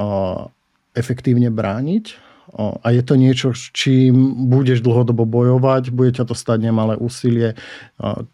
efektívne 0.95 1.51
brániť 1.51 2.15
a 2.55 2.87
je 2.91 3.03
to 3.03 3.15
niečo, 3.15 3.55
s 3.55 3.71
čím 3.71 4.47
budeš 4.51 4.83
dlhodobo 4.83 5.23
bojovať, 5.23 5.91
bude 5.91 6.11
ťa 6.15 6.27
to 6.27 6.35
stať 6.35 6.67
nemalé 6.67 6.99
úsilie, 6.99 7.55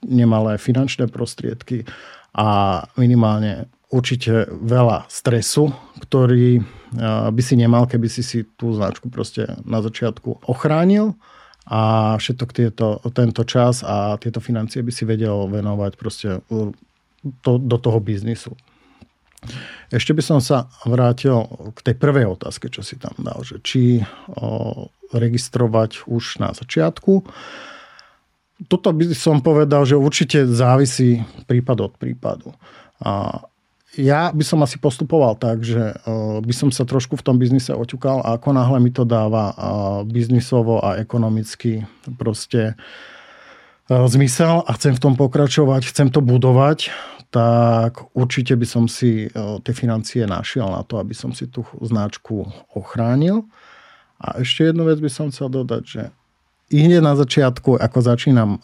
nemalé 0.05 0.57
finančné 0.57 1.09
prostriedky 1.09 1.85
a 2.33 2.81
minimálne 2.97 3.69
určite 3.87 4.51
veľa 4.51 5.07
stresu, 5.07 5.71
ktorý 6.03 6.59
by 7.31 7.41
si 7.43 7.55
nemal, 7.55 7.87
keby 7.87 8.07
si 8.07 8.23
si 8.23 8.43
tú 8.55 8.75
značku 8.75 9.11
proste 9.11 9.47
na 9.63 9.83
začiatku 9.83 10.47
ochránil 10.47 11.15
a 11.67 12.15
všetok 12.15 12.49
tieto, 12.55 13.03
tento 13.11 13.43
čas 13.43 13.83
a 13.83 14.15
tieto 14.19 14.39
financie 14.39 14.79
by 14.79 14.91
si 14.91 15.03
vedel 15.03 15.51
venovať 15.51 15.91
proste 15.99 16.39
to, 17.43 17.51
do 17.59 17.77
toho 17.79 17.99
biznisu. 17.99 18.55
Ešte 19.91 20.11
by 20.15 20.23
som 20.23 20.39
sa 20.39 20.71
vrátil 20.83 21.43
k 21.75 21.79
tej 21.91 21.95
prvej 21.95 22.39
otázke, 22.39 22.71
čo 22.71 22.81
si 22.81 22.95
tam 22.99 23.13
dal, 23.19 23.43
že 23.43 23.61
či 23.63 24.01
o, 24.33 24.89
registrovať 25.13 26.09
už 26.09 26.41
na 26.41 26.51
začiatku. 26.51 27.23
Toto 28.65 28.89
by 28.89 29.13
som 29.13 29.39
povedal, 29.39 29.85
že 29.85 29.99
určite 29.99 30.49
závisí 30.49 31.21
prípad 31.45 31.77
od 31.85 31.93
prípadu. 31.95 32.49
A 33.03 33.43
ja 33.95 34.35
by 34.35 34.43
som 34.43 34.59
asi 34.67 34.75
postupoval 34.75 35.39
tak, 35.39 35.63
že 35.63 35.95
by 36.43 36.53
som 36.53 36.69
sa 36.75 36.83
trošku 36.83 37.15
v 37.15 37.23
tom 37.23 37.39
biznise 37.39 37.71
oťukal 37.71 38.19
a 38.19 38.35
ako 38.35 38.51
náhle 38.51 38.83
mi 38.83 38.91
to 38.91 39.07
dáva 39.07 39.55
biznisovo 40.03 40.83
a 40.83 40.99
ekonomicky 40.99 41.87
proste 42.19 42.75
zmysel 43.87 44.67
a 44.67 44.75
chcem 44.75 44.91
v 44.91 44.99
tom 44.99 45.15
pokračovať, 45.15 45.87
chcem 45.87 46.11
to 46.11 46.19
budovať, 46.19 46.91
tak 47.31 48.11
určite 48.11 48.59
by 48.59 48.67
som 48.67 48.91
si 48.91 49.31
tie 49.63 49.73
financie 49.73 50.27
našiel 50.27 50.67
na 50.67 50.83
to, 50.83 50.99
aby 50.99 51.15
som 51.15 51.31
si 51.31 51.47
tú 51.47 51.63
značku 51.79 52.43
ochránil. 52.75 53.47
A 54.19 54.43
ešte 54.43 54.67
jednu 54.67 54.83
vec 54.83 54.99
by 54.99 55.07
som 55.07 55.31
chcel 55.31 55.47
dodať, 55.47 55.83
že 55.87 56.03
i 56.67 56.83
hneď 56.83 56.99
na 56.99 57.15
začiatku, 57.15 57.79
ako 57.79 57.97
začínam 58.03 58.59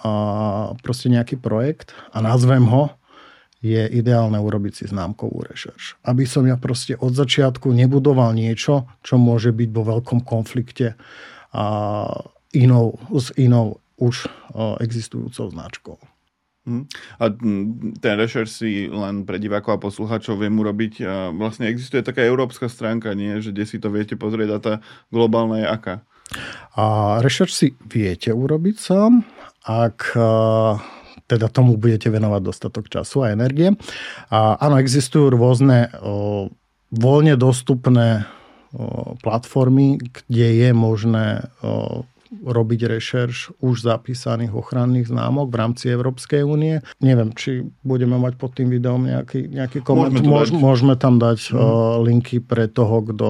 proste 0.83 1.07
nejaký 1.07 1.39
projekt 1.39 1.95
a 2.11 2.19
nazvem 2.19 2.67
ho, 2.67 2.91
je 3.63 3.87
ideálne 3.95 4.35
urobiť 4.35 4.83
si 4.83 4.85
známkovú 4.91 5.47
rešerš. 5.47 6.03
Aby 6.03 6.27
som 6.27 6.43
ja 6.43 6.59
proste 6.59 6.99
od 6.99 7.15
začiatku 7.15 7.71
nebudoval 7.71 8.35
niečo, 8.35 8.91
čo 8.99 9.15
môže 9.15 9.55
byť 9.55 9.69
vo 9.71 9.83
veľkom 9.87 10.27
konflikte 10.27 10.99
a 11.55 11.65
inou, 12.51 12.99
s 13.15 13.31
inou 13.39 13.79
už 13.95 14.27
existujúcou 14.83 15.47
značkou. 15.47 15.95
Hm. 16.63 16.87
A 17.19 17.23
ten 17.99 18.13
rešerš 18.19 18.49
si 18.51 18.71
len 18.87 19.27
pre 19.27 19.39
divákov 19.39 19.79
a 19.79 19.83
poslucháčov 19.83 20.43
viem 20.43 20.55
urobiť. 20.55 21.03
Vlastne 21.35 21.67
existuje 21.71 22.03
taká 22.03 22.23
európska 22.23 22.67
stránka, 22.67 23.15
nie? 23.15 23.39
že 23.39 23.55
kde 23.55 23.63
si 23.67 23.77
to 23.79 23.91
viete 23.91 24.15
pozrieť 24.19 24.49
a 24.51 24.59
tá 24.59 24.73
globálna 25.07 25.63
je 25.63 25.67
aká? 25.67 25.95
A 26.75 27.19
rešerš 27.19 27.51
si 27.51 27.67
viete 27.87 28.31
urobiť 28.31 28.75
sám, 28.79 29.27
ak 29.67 30.15
teda 31.33 31.49
tomu 31.49 31.75
budete 31.81 32.13
venovať 32.13 32.41
dostatok 32.45 32.85
času 32.87 33.25
a 33.25 33.33
energie. 33.33 33.73
A 34.29 34.55
áno, 34.61 34.77
existujú 34.77 35.33
rôzne 35.33 35.89
o, 35.99 36.53
voľne 36.93 37.33
dostupné 37.33 38.23
o, 38.71 39.17
platformy, 39.19 39.97
kde 39.97 40.47
je 40.61 40.69
možné 40.71 41.49
o, 41.59 42.05
robiť 42.41 42.89
rešerš 42.89 43.61
už 43.61 43.85
zapísaných 43.85 44.55
ochranných 44.55 45.13
známok 45.13 45.53
v 45.53 45.59
rámci 45.59 45.85
Európskej 45.93 46.41
únie. 46.41 46.81
Neviem, 46.97 47.35
či 47.37 47.67
budeme 47.85 48.17
mať 48.17 48.33
pod 48.41 48.57
tým 48.57 48.73
videom 48.73 49.05
nejaký, 49.05 49.51
nejaký 49.53 49.85
koment. 49.85 50.09
Môžeme, 50.09 50.29
Môž, 50.29 50.49
môžeme 50.49 50.95
tam 50.97 51.21
dať 51.21 51.51
mm. 51.51 51.55
uh, 51.55 52.01
linky 52.01 52.41
pre 52.41 52.65
toho, 52.65 53.05
kto, 53.05 53.29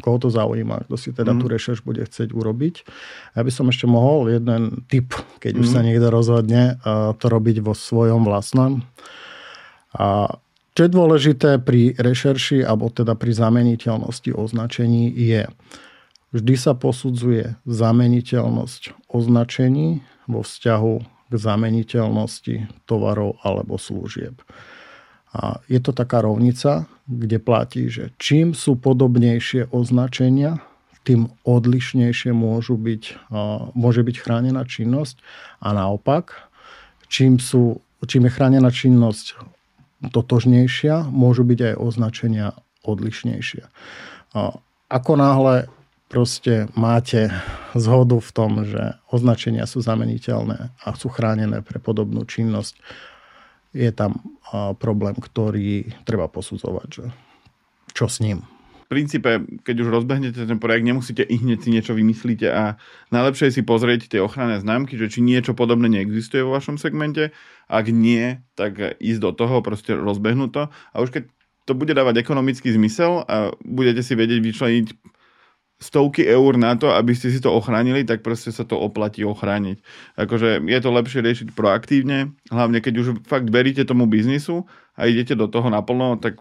koho 0.00 0.16
to 0.16 0.32
zaujíma, 0.32 0.88
kto 0.88 0.96
si 0.96 1.10
teda 1.12 1.36
mm. 1.36 1.38
tú 1.42 1.44
rešerš 1.52 1.80
bude 1.84 2.00
chcieť 2.00 2.32
urobiť. 2.32 2.74
Ja 3.36 3.44
by 3.44 3.52
som 3.52 3.68
ešte 3.68 3.84
mohol 3.84 4.32
jeden 4.32 4.86
tip, 4.88 5.12
keď 5.44 5.52
mm. 5.54 5.60
už 5.60 5.66
sa 5.68 5.80
mhm. 5.82 5.86
niekto 5.90 6.08
rozhodne 6.08 6.80
uh, 6.80 7.12
to 7.18 7.26
robiť 7.28 7.60
vo 7.60 7.76
svojom 7.76 8.24
vlastnom. 8.24 8.80
A 9.94 10.38
čo 10.74 10.80
je 10.82 10.90
dôležité 10.90 11.62
pri 11.62 11.94
rešerši, 11.94 12.66
alebo 12.66 12.90
teda 12.90 13.14
pri 13.14 13.30
zameniteľnosti 13.30 14.34
označení 14.34 15.06
je, 15.14 15.46
Vždy 16.34 16.54
sa 16.58 16.74
posudzuje 16.74 17.54
zameniteľnosť 17.62 19.06
označení 19.06 20.02
vo 20.26 20.42
vzťahu 20.42 20.94
k 21.30 21.34
zameniteľnosti 21.38 22.56
tovarov 22.90 23.38
alebo 23.46 23.78
služieb. 23.78 24.42
A 25.34 25.62
je 25.70 25.78
to 25.78 25.94
taká 25.94 26.26
rovnica, 26.26 26.90
kde 27.06 27.38
platí, 27.38 27.86
že 27.86 28.10
čím 28.18 28.50
sú 28.50 28.74
podobnejšie 28.74 29.70
označenia, 29.70 30.58
tým 31.04 31.28
odlišnejšie 31.44 32.32
môžu 32.32 32.80
byť, 32.80 33.30
môže 33.76 34.00
byť 34.02 34.16
chránená 34.18 34.64
činnosť 34.64 35.20
a 35.60 35.76
naopak, 35.76 36.48
čím, 37.12 37.36
sú, 37.38 37.84
čím 38.08 38.26
je 38.26 38.32
chránená 38.32 38.72
činnosť 38.72 39.36
totožnejšia, 40.00 41.06
môžu 41.12 41.44
byť 41.44 41.60
aj 41.60 41.74
označenia 41.76 42.46
odlišnejšie. 42.88 43.68
Ako 44.88 45.12
náhle 45.14 45.68
proste 46.14 46.70
máte 46.78 47.26
zhodu 47.74 48.22
v 48.22 48.30
tom, 48.30 48.62
že 48.62 49.02
označenia 49.10 49.66
sú 49.66 49.82
zameniteľné 49.82 50.70
a 50.70 50.88
sú 50.94 51.10
chránené 51.10 51.58
pre 51.58 51.82
podobnú 51.82 52.22
činnosť, 52.22 52.78
je 53.74 53.90
tam 53.90 54.22
problém, 54.78 55.18
ktorý 55.18 55.90
treba 56.06 56.30
posudzovať, 56.30 56.88
že 56.94 57.10
čo 57.98 58.06
s 58.06 58.22
ním. 58.22 58.46
V 58.86 58.94
princípe, 58.94 59.42
keď 59.66 59.76
už 59.82 59.88
rozbehnete 59.90 60.38
ten 60.38 60.62
projekt, 60.62 60.86
nemusíte 60.86 61.26
i 61.26 61.34
hneď 61.34 61.66
si 61.66 61.74
niečo 61.74 61.98
vymyslíte 61.98 62.46
a 62.46 62.78
najlepšie 63.10 63.50
je 63.50 63.58
si 63.58 63.62
pozrieť 63.66 64.14
tie 64.14 64.22
ochranné 64.22 64.62
známky, 64.62 64.94
že 64.94 65.10
či 65.10 65.18
niečo 65.18 65.58
podobné 65.58 65.90
neexistuje 65.90 66.46
vo 66.46 66.54
vašom 66.54 66.78
segmente. 66.78 67.34
Ak 67.66 67.90
nie, 67.90 68.38
tak 68.54 68.78
ísť 69.02 69.18
do 69.18 69.30
toho, 69.34 69.66
proste 69.66 69.98
rozbehnúť 69.98 70.50
to. 70.54 70.62
A 70.70 70.96
už 71.02 71.10
keď 71.10 71.26
to 71.66 71.74
bude 71.74 71.90
dávať 71.90 72.22
ekonomický 72.22 72.70
zmysel 72.70 73.26
a 73.26 73.50
budete 73.66 74.06
si 74.06 74.14
vedieť 74.14 74.38
vyčleniť 74.38 74.86
stovky 75.82 76.24
eur 76.24 76.56
na 76.56 76.78
to, 76.78 76.94
aby 76.94 77.12
ste 77.12 77.28
si 77.28 77.42
to 77.42 77.52
ochránili, 77.52 78.06
tak 78.06 78.22
proste 78.22 78.54
sa 78.54 78.64
to 78.64 78.78
oplatí 78.78 79.26
ochrániť. 79.26 79.82
Akože 80.16 80.62
je 80.64 80.80
to 80.80 80.90
lepšie 80.94 81.20
riešiť 81.20 81.48
proaktívne, 81.52 82.32
hlavne 82.48 82.78
keď 82.78 82.94
už 83.02 83.06
fakt 83.26 83.50
veríte 83.50 83.82
tomu 83.84 84.06
biznisu 84.06 84.64
a 84.94 85.10
idete 85.10 85.34
do 85.34 85.50
toho 85.50 85.68
naplno, 85.68 86.16
tak 86.16 86.38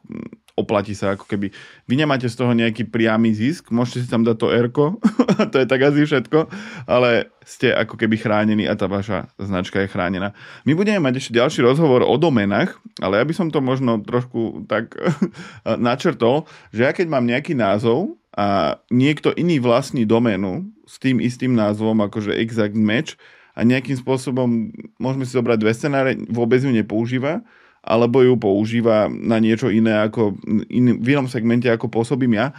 oplatí 0.53 0.93
sa 0.93 1.17
ako 1.17 1.25
keby. 1.25 1.49
Vy 1.89 1.93
nemáte 1.97 2.29
z 2.29 2.37
toho 2.37 2.53
nejaký 2.53 2.85
priamy 2.85 3.33
zisk, 3.33 3.73
môžete 3.73 4.05
si 4.05 4.07
tam 4.09 4.21
dať 4.21 4.37
to 4.37 4.47
erko, 4.53 4.85
to 5.51 5.57
je 5.57 5.65
tak 5.65 5.81
asi 5.81 6.05
všetko, 6.05 6.45
ale 6.85 7.33
ste 7.41 7.73
ako 7.73 7.97
keby 7.97 8.21
chránení 8.21 8.69
a 8.69 8.77
tá 8.77 8.85
vaša 8.85 9.33
značka 9.41 9.81
je 9.81 9.89
chránená. 9.89 10.37
My 10.63 10.77
budeme 10.77 11.01
mať 11.01 11.19
ešte 11.19 11.37
ďalší 11.41 11.65
rozhovor 11.65 12.05
o 12.05 12.15
domenách, 12.21 12.77
ale 13.01 13.17
ja 13.17 13.25
by 13.25 13.33
som 13.33 13.49
to 13.49 13.65
možno 13.65 13.97
trošku 14.05 14.69
tak 14.69 14.93
načrtol, 15.89 16.45
že 16.69 16.85
ja 16.85 16.91
keď 16.93 17.09
mám 17.09 17.25
nejaký 17.25 17.57
názov 17.57 18.13
a 18.37 18.77
niekto 18.93 19.33
iný 19.33 19.57
vlastní 19.57 20.05
doménu 20.05 20.69
s 20.85 21.01
tým 21.01 21.17
istým 21.17 21.57
názvom, 21.57 21.97
akože 22.05 22.37
exact 22.37 22.77
match, 22.77 23.17
a 23.53 23.61
nejakým 23.61 23.93
spôsobom 23.93 24.73
môžeme 24.97 25.29
si 25.29 25.37
zobrať 25.37 25.57
dve 25.61 25.73
scenáre, 25.77 26.11
vôbec 26.25 26.57
ju 26.57 26.73
nepoužíva, 26.73 27.45
alebo 27.83 28.23
ju 28.23 28.39
používa 28.39 29.11
na 29.11 29.43
niečo 29.43 29.67
iné 29.67 30.07
ako 30.07 30.39
in, 30.71 31.03
v 31.03 31.07
inom 31.13 31.27
segmente 31.27 31.67
ako 31.67 31.91
pôsobím 31.91 32.39
ja. 32.39 32.55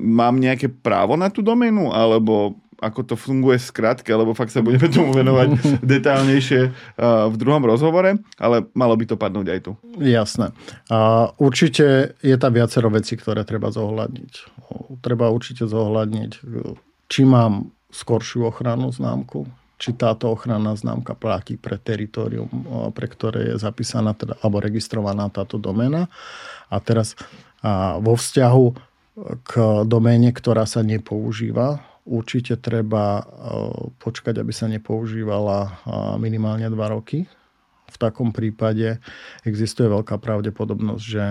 Mám 0.00 0.40
nejaké 0.40 0.70
právo 0.72 1.18
na 1.18 1.28
tú 1.28 1.44
doménu, 1.44 1.92
alebo 1.92 2.56
ako 2.80 3.00
to 3.02 3.14
funguje 3.16 3.56
skratke, 3.56 4.08
lebo 4.12 4.36
fakt 4.36 4.52
sa 4.52 4.60
budeme 4.60 4.88
tomu 4.92 5.12
venovať 5.12 5.48
detálnejšie 5.96 6.60
uh, 6.68 7.28
v 7.32 7.36
druhom 7.36 7.64
rozhovore, 7.64 8.20
ale 8.36 8.56
malo 8.76 8.94
by 8.96 9.04
to 9.08 9.16
padnúť 9.16 9.46
aj 9.48 9.60
tu. 9.64 9.72
Jasné. 10.00 10.52
A 10.92 11.28
určite 11.40 12.16
je 12.20 12.36
tam 12.36 12.52
viacero 12.52 12.92
vecí, 12.92 13.16
ktoré 13.16 13.48
treba 13.48 13.72
zohľadniť. 13.72 14.32
Treba 15.00 15.32
určite 15.32 15.64
zohľadniť, 15.64 16.30
či 17.08 17.22
mám 17.24 17.72
skoršiu 17.88 18.44
ochranu 18.44 18.92
známku, 18.92 19.48
či 19.76 19.92
táto 19.92 20.32
ochranná 20.32 20.72
známka 20.72 21.12
platí 21.12 21.60
pre 21.60 21.76
teritorium, 21.76 22.48
pre 22.96 23.06
ktoré 23.12 23.52
je 23.52 23.60
zapísaná 23.60 24.16
teda, 24.16 24.40
alebo 24.40 24.64
registrovaná 24.64 25.28
táto 25.28 25.60
domena. 25.60 26.08
A 26.72 26.80
teraz 26.80 27.12
a 27.64 27.98
vo 28.00 28.16
vzťahu 28.16 28.66
k 29.44 29.52
doméne, 29.88 30.28
ktorá 30.32 30.68
sa 30.68 30.84
nepoužíva, 30.84 31.80
určite 32.06 32.54
treba 32.60 33.26
počkať, 33.98 34.38
aby 34.38 34.52
sa 34.54 34.70
nepoužívala 34.70 35.82
minimálne 36.20 36.68
2 36.70 36.76
roky. 36.94 37.26
V 37.90 37.96
takom 37.96 38.30
prípade 38.30 39.00
existuje 39.42 39.88
veľká 39.88 40.20
pravdepodobnosť, 40.20 41.02
že 41.02 41.24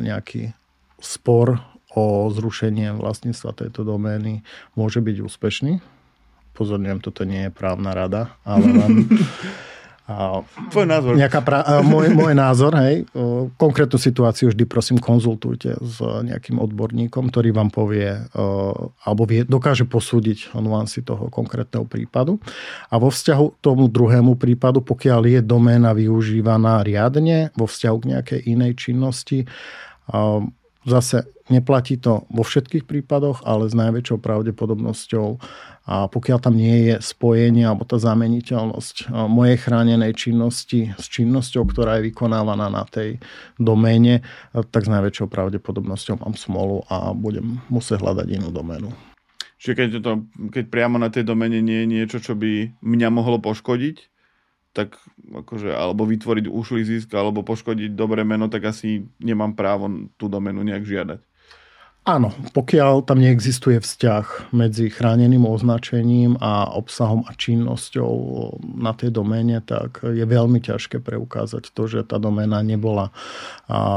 nejaký 0.00 0.56
spor 0.98 1.60
o 1.96 2.28
zrušenie 2.32 2.96
vlastníctva 2.98 3.56
tejto 3.56 3.84
domény 3.84 4.42
môže 4.74 4.98
byť 5.00 5.16
úspešný 5.22 5.72
Pozorňujem, 6.56 7.04
toto 7.04 7.28
nie 7.28 7.46
je 7.46 7.52
právna 7.52 7.92
rada, 7.92 8.34
ale 8.42 8.64
len... 8.64 8.92
A 10.06 10.46
Tvoj 10.70 10.86
názor. 10.86 11.18
Nejaká 11.18 11.42
pra, 11.42 11.82
môj, 11.82 12.14
môj 12.14 12.30
názor, 12.30 12.78
hej. 12.78 13.10
Konkrétnu 13.58 13.98
situáciu 13.98 14.54
vždy 14.54 14.62
prosím 14.62 15.02
konzultujte 15.02 15.74
s 15.82 15.98
nejakým 15.98 16.62
odborníkom, 16.62 17.26
ktorý 17.26 17.50
vám 17.50 17.74
povie 17.74 18.14
alebo 19.02 19.22
vie, 19.26 19.42
dokáže 19.42 19.82
posúdiť 19.82 20.54
nuancy 20.62 21.02
toho 21.02 21.26
konkrétneho 21.26 21.90
prípadu. 21.90 22.38
A 22.86 23.02
vo 23.02 23.10
vzťahu 23.10 23.46
k 23.50 23.56
tomu 23.58 23.90
druhému 23.90 24.38
prípadu, 24.38 24.78
pokiaľ 24.78 25.26
je 25.26 25.40
doména 25.42 25.90
využívaná 25.90 26.86
riadne, 26.86 27.50
vo 27.58 27.66
vzťahu 27.66 27.96
k 27.98 28.08
nejakej 28.14 28.40
inej 28.46 28.72
činnosti, 28.78 29.50
zase 30.86 31.26
neplatí 31.50 31.98
to 31.98 32.30
vo 32.30 32.46
všetkých 32.46 32.86
prípadoch, 32.86 33.42
ale 33.42 33.66
s 33.66 33.74
najväčšou 33.74 34.22
pravdepodobnosťou 34.22 35.26
a 35.86 36.10
pokiaľ 36.10 36.38
tam 36.42 36.58
nie 36.58 36.90
je 36.90 36.94
spojenie 36.98 37.62
alebo 37.62 37.86
tá 37.86 37.94
zameniteľnosť 37.94 39.14
mojej 39.30 39.54
chránenej 39.54 40.18
činnosti 40.18 40.90
s 40.98 41.06
činnosťou, 41.06 41.62
ktorá 41.62 42.02
je 42.02 42.10
vykonávaná 42.10 42.66
na 42.66 42.82
tej 42.82 43.22
doméne, 43.54 44.26
tak 44.50 44.82
s 44.84 44.90
najväčšou 44.90 45.30
pravdepodobnosťou 45.30 46.26
mám 46.26 46.34
smolu 46.34 46.82
a 46.90 47.14
budem 47.14 47.62
musieť 47.70 48.02
hľadať 48.02 48.26
inú 48.34 48.50
doménu. 48.50 48.90
Čiže 49.62 49.74
keď, 49.78 49.88
to, 50.02 50.12
keď 50.52 50.64
priamo 50.68 50.98
na 50.98 51.08
tej 51.08 51.22
domene 51.22 51.62
nie 51.62 51.86
je 51.86 51.88
niečo, 51.88 52.18
čo 52.20 52.34
by 52.34 52.76
mňa 52.82 53.08
mohlo 53.08 53.38
poškodiť, 53.38 53.96
tak 54.76 55.00
akože, 55.24 55.72
alebo 55.72 56.04
vytvoriť 56.04 56.52
ušlý 56.52 56.82
zisk, 56.84 57.08
alebo 57.16 57.40
poškodiť 57.40 57.96
dobré 57.96 58.26
meno, 58.28 58.52
tak 58.52 58.68
asi 58.68 59.08
nemám 59.16 59.56
právo 59.56 59.88
tú 60.20 60.28
domenu 60.28 60.60
nejak 60.60 60.84
žiadať. 60.84 61.20
Áno, 62.06 62.30
pokiaľ 62.54 63.02
tam 63.02 63.18
neexistuje 63.18 63.82
vzťah 63.82 64.54
medzi 64.54 64.86
chráneným 64.94 65.42
označením 65.42 66.38
a 66.38 66.70
obsahom 66.70 67.26
a 67.26 67.34
činnosťou 67.34 68.14
na 68.78 68.94
tej 68.94 69.10
doméne, 69.10 69.58
tak 69.58 70.06
je 70.06 70.22
veľmi 70.22 70.62
ťažké 70.62 71.02
preukázať 71.02 71.74
to, 71.74 71.82
že 71.90 72.06
tá 72.06 72.22
doména 72.22 72.62
nebola 72.62 73.10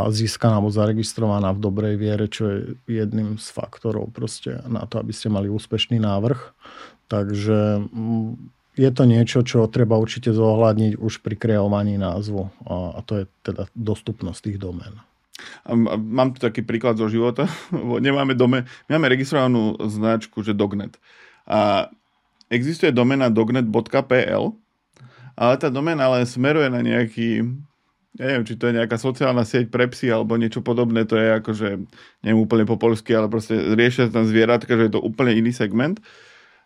získaná 0.10 0.58
alebo 0.58 0.74
zaregistrovaná 0.74 1.54
v 1.54 1.62
dobrej 1.62 1.96
viere, 2.02 2.26
čo 2.26 2.50
je 2.50 2.60
jedným 2.90 3.38
z 3.38 3.46
faktorov 3.54 4.10
proste 4.10 4.58
na 4.66 4.90
to, 4.90 4.98
aby 4.98 5.14
ste 5.14 5.30
mali 5.30 5.46
úspešný 5.46 6.02
návrh. 6.02 6.42
Takže 7.14 7.86
mm, 7.94 8.30
je 8.74 8.90
to 8.90 9.04
niečo, 9.06 9.46
čo 9.46 9.70
treba 9.70 10.02
určite 10.02 10.34
zohľadniť 10.34 10.98
už 10.98 11.22
pri 11.22 11.38
kreovaní 11.38 12.02
názvu 12.02 12.50
a 12.66 13.06
to 13.06 13.22
je 13.22 13.26
teda 13.46 13.70
dostupnosť 13.78 14.50
tých 14.50 14.58
domén. 14.58 14.98
Mám 15.98 16.36
tu 16.36 16.44
taký 16.44 16.66
príklad 16.66 16.98
zo 16.98 17.08
života. 17.08 17.46
Nemáme 18.06 18.34
dome, 18.34 18.66
my 18.88 18.98
máme 18.98 19.14
registrovanú 19.14 19.78
značku, 19.80 20.42
že 20.44 20.58
Dognet. 20.58 20.98
A 21.50 21.90
existuje 22.50 22.90
domena 22.90 23.30
dognet.pl, 23.30 24.44
ale 25.40 25.54
tá 25.56 25.68
domena 25.72 26.10
len 26.12 26.26
smeruje 26.26 26.68
na 26.68 26.82
nejaký, 26.84 27.46
neviem, 28.18 28.44
či 28.44 28.58
to 28.58 28.68
je 28.68 28.78
nejaká 28.78 28.98
sociálna 29.00 29.46
sieť 29.46 29.72
pre 29.72 29.88
psy 29.88 30.12
alebo 30.12 30.36
niečo 30.36 30.60
podobné, 30.60 31.06
to 31.06 31.16
je 31.16 31.40
akože, 31.40 31.70
neviem 32.26 32.42
úplne 32.42 32.66
po 32.68 32.76
polsky, 32.76 33.16
ale 33.16 33.32
proste 33.32 33.56
riešia 33.56 34.12
tam 34.12 34.28
zvieratka, 34.28 34.76
že 34.76 34.90
je 34.90 34.94
to 34.98 35.02
úplne 35.02 35.38
iný 35.38 35.54
segment. 35.56 36.02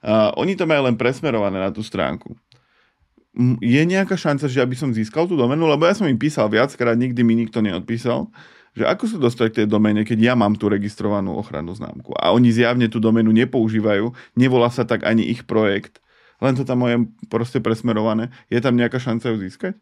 A 0.04 0.36
oni 0.36 0.60
to 0.60 0.68
majú 0.68 0.90
len 0.90 1.00
presmerované 1.00 1.64
na 1.64 1.72
tú 1.72 1.80
stránku. 1.80 2.36
Je 3.64 3.82
nejaká 3.88 4.14
šanca, 4.14 4.46
že 4.52 4.62
aby 4.62 4.76
som 4.76 4.94
získal 4.94 5.26
tú 5.26 5.34
domenu, 5.34 5.66
lebo 5.66 5.88
ja 5.88 5.96
som 5.96 6.06
im 6.06 6.20
písal 6.20 6.52
viackrát, 6.52 6.94
nikdy 6.94 7.22
mi 7.24 7.40
nikto 7.40 7.64
neodpísal 7.64 8.30
že 8.74 8.84
ako 8.90 9.06
sa 9.06 9.18
dostať 9.22 9.48
k 9.50 9.58
tej 9.64 9.68
domene, 9.70 10.02
keď 10.02 10.20
ja 10.20 10.34
mám 10.34 10.58
tú 10.58 10.70
registrovanú 10.70 11.38
ochrannú 11.38 11.78
známku. 11.78 12.14
A 12.18 12.34
oni 12.34 12.50
zjavne 12.50 12.90
tú 12.90 12.98
domenu 12.98 13.30
nepoužívajú, 13.30 14.14
nevolá 14.34 14.74
sa 14.74 14.84
tak 14.84 15.06
ani 15.06 15.30
ich 15.30 15.46
projekt, 15.46 16.02
len 16.44 16.58
to 16.60 16.68
tam 16.68 16.84
je 16.84 17.08
proste 17.32 17.64
presmerované. 17.64 18.34
Je 18.52 18.60
tam 18.60 18.76
nejaká 18.76 19.00
šanca 19.00 19.32
ju 19.32 19.38
získať? 19.40 19.74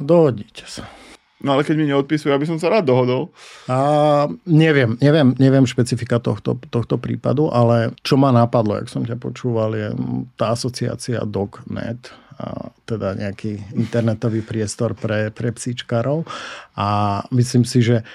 Dohodnite 0.00 0.64
sa. 0.64 0.88
No 1.36 1.52
ale 1.52 1.68
keď 1.68 1.76
mi 1.76 1.84
neodpisujú, 1.92 2.32
aby 2.32 2.48
som 2.48 2.56
sa 2.56 2.72
rád 2.72 2.88
dohodol. 2.88 3.28
A, 3.68 4.24
neviem, 4.48 4.96
neviem, 5.04 5.36
neviem 5.36 5.68
špecifika 5.68 6.16
tohto, 6.16 6.56
tohto 6.72 6.96
prípadu, 6.96 7.52
ale 7.52 7.92
čo 8.00 8.16
ma 8.16 8.32
napadlo, 8.32 8.80
jak 8.80 8.88
som 8.88 9.04
ťa 9.04 9.20
počúval, 9.20 9.76
je 9.76 9.92
tá 10.40 10.56
asociácia 10.56 11.20
DocNet, 11.28 12.08
teda 12.84 13.16
nejaký 13.16 13.76
internetový 13.76 14.44
priestor 14.44 14.92
pre, 14.92 15.32
pre 15.32 15.50
psíčkarov. 15.50 16.28
A 16.76 17.20
myslím 17.32 17.64
si, 17.64 17.80
že 17.82 18.06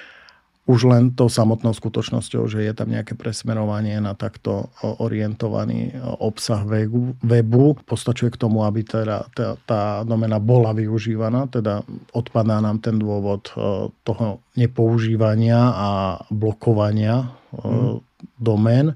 už 0.69 0.87
len 0.87 1.11
tou 1.17 1.25
samotnou 1.25 1.73
skutočnosťou, 1.73 2.45
že 2.45 2.61
je 2.61 2.73
tam 2.77 2.93
nejaké 2.93 3.17
presmerovanie 3.17 3.97
na 3.97 4.13
takto 4.13 4.69
orientovaný 5.01 5.91
obsah 6.21 6.61
webu, 6.63 7.17
webu 7.19 7.81
postačuje 7.81 8.29
k 8.29 8.39
tomu, 8.39 8.61
aby 8.63 8.85
teda 8.85 9.25
tá, 9.33 9.57
tá 9.65 9.81
domena 10.05 10.37
bola 10.37 10.71
využívaná, 10.71 11.49
teda 11.49 11.81
odpadá 12.13 12.61
nám 12.61 12.77
ten 12.77 13.01
dôvod 13.01 13.49
e, 13.51 13.89
toho 14.05 14.45
nepoužívania 14.53 15.59
a 15.73 15.89
blokovania 16.29 17.33
mm. 17.57 17.97
domén. 18.37 18.93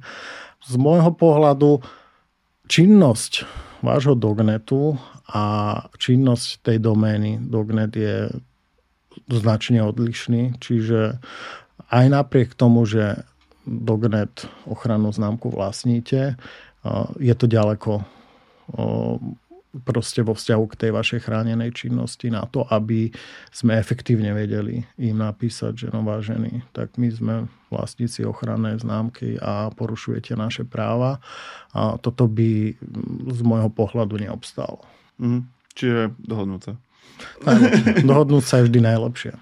Z 0.64 0.78
môjho 0.78 1.12
pohľadu 1.18 1.82
činnosť 2.70 3.65
vášho 3.86 4.18
dognetu 4.18 4.98
a 5.30 5.78
činnosť 6.02 6.66
tej 6.66 6.78
domény. 6.82 7.38
Dognet 7.46 7.94
je 7.94 8.34
značne 9.30 9.86
odlišný, 9.86 10.58
čiže 10.58 11.22
aj 11.94 12.06
napriek 12.10 12.58
tomu, 12.58 12.84
že 12.90 13.22
Dognet 13.66 14.46
ochrannú 14.70 15.10
známku 15.10 15.50
vlastníte, 15.50 16.38
je 17.18 17.34
to 17.34 17.46
ďaleko 17.50 18.06
proste 19.84 20.24
vo 20.24 20.38
vzťahu 20.38 20.64
k 20.72 20.80
tej 20.88 20.92
vašej 20.96 21.20
chránenej 21.28 21.76
činnosti 21.76 22.32
na 22.32 22.48
to, 22.48 22.64
aby 22.72 23.12
sme 23.52 23.76
efektívne 23.76 24.32
vedeli 24.32 24.88
im 25.02 25.20
napísať, 25.20 25.74
že 25.76 25.88
no 25.92 26.06
vážený, 26.06 26.64
tak 26.72 26.96
my 26.96 27.10
sme 27.12 27.34
vlastníci 27.68 28.24
ochranné 28.24 28.80
známky 28.80 29.36
a 29.42 29.74
porušujete 29.74 30.38
naše 30.40 30.64
práva. 30.64 31.20
A 31.76 32.00
toto 32.00 32.30
by 32.30 32.78
z 33.34 33.42
môjho 33.44 33.68
pohľadu 33.68 34.16
neobstalo. 34.22 34.86
Mm, 35.20 35.44
čiže 35.76 36.16
dohodnúť 36.22 36.62
sa. 36.62 36.74
dohodnúť 38.10 38.44
sa 38.46 38.56
je 38.62 38.72
vždy 38.72 38.80
najlepšie. 38.80 39.34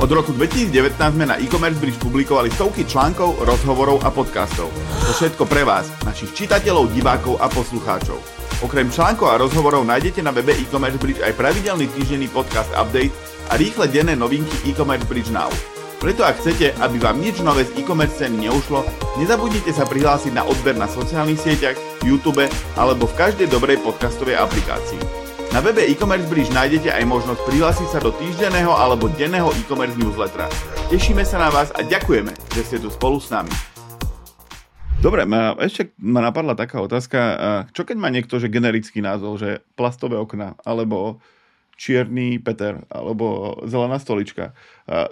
Od 0.00 0.08
roku 0.08 0.32
2019 0.32 0.96
sme 0.96 1.28
na 1.28 1.36
e-commerce 1.36 1.76
bridge 1.76 2.00
publikovali 2.00 2.48
stovky 2.54 2.88
článkov, 2.88 3.44
rozhovorov 3.44 4.00
a 4.00 4.08
podcastov. 4.08 4.72
To 5.04 5.12
všetko 5.12 5.44
pre 5.44 5.66
vás, 5.66 5.92
našich 6.06 6.32
čitateľov, 6.32 6.94
divákov 6.96 7.36
a 7.36 7.50
poslucháčov. 7.52 8.16
Okrem 8.62 8.88
článkov 8.88 9.28
a 9.28 9.40
rozhovorov 9.42 9.82
nájdete 9.84 10.22
na 10.24 10.32
webe 10.32 10.54
e-commerce 10.54 10.96
bridge 10.96 11.20
aj 11.20 11.36
pravidelný 11.36 11.90
týždenný 11.92 12.30
podcast 12.30 12.70
update 12.78 13.12
a 13.50 13.58
rýchle 13.60 13.90
denné 13.90 14.16
novinky 14.16 14.54
e-commerce 14.64 15.04
bridge 15.04 15.28
now. 15.34 15.50
Preto 16.02 16.26
ak 16.26 16.42
chcete, 16.42 16.74
aby 16.82 16.98
vám 16.98 17.22
nič 17.22 17.38
nové 17.46 17.62
z 17.62 17.78
e-commerce 17.78 18.18
ceny 18.18 18.50
neušlo, 18.50 18.82
nezabudnite 19.22 19.70
sa 19.70 19.86
prihlásiť 19.86 20.34
na 20.34 20.42
odber 20.42 20.74
na 20.74 20.90
sociálnych 20.90 21.38
sieťach, 21.38 21.78
YouTube 22.02 22.42
alebo 22.74 23.06
v 23.06 23.16
každej 23.18 23.46
dobrej 23.46 23.78
podcastovej 23.84 24.34
aplikácii. 24.34 25.21
Na 25.52 25.60
webe 25.60 25.84
e-commerce 25.84 26.24
bridge 26.32 26.48
nájdete 26.48 26.88
aj 26.88 27.04
možnosť 27.04 27.44
prihlásiť 27.44 27.88
sa 27.92 28.00
do 28.00 28.08
týždenného 28.16 28.72
alebo 28.72 29.12
denného 29.12 29.52
e-commerce 29.52 29.92
newslettera. 30.00 30.48
Tešíme 30.88 31.28
sa 31.28 31.44
na 31.44 31.52
vás 31.52 31.68
a 31.76 31.84
ďakujeme, 31.84 32.32
že 32.56 32.64
ste 32.64 32.80
tu 32.80 32.88
spolu 32.88 33.20
s 33.20 33.28
nami. 33.28 33.52
Dobre, 35.04 35.28
ma, 35.28 35.52
ešte 35.60 35.92
ma 36.00 36.24
napadla 36.24 36.56
taká 36.56 36.80
otázka. 36.80 37.20
Čo 37.76 37.84
keď 37.84 37.96
má 38.00 38.08
niekto 38.08 38.40
že 38.40 38.48
generický 38.48 39.04
názov, 39.04 39.44
že 39.44 39.60
plastové 39.76 40.16
okna, 40.16 40.56
alebo 40.64 41.20
čierny 41.76 42.40
Peter 42.40 42.88
alebo 42.88 43.58
zelená 43.68 44.00
stolička. 44.00 44.56
A, 44.82 45.06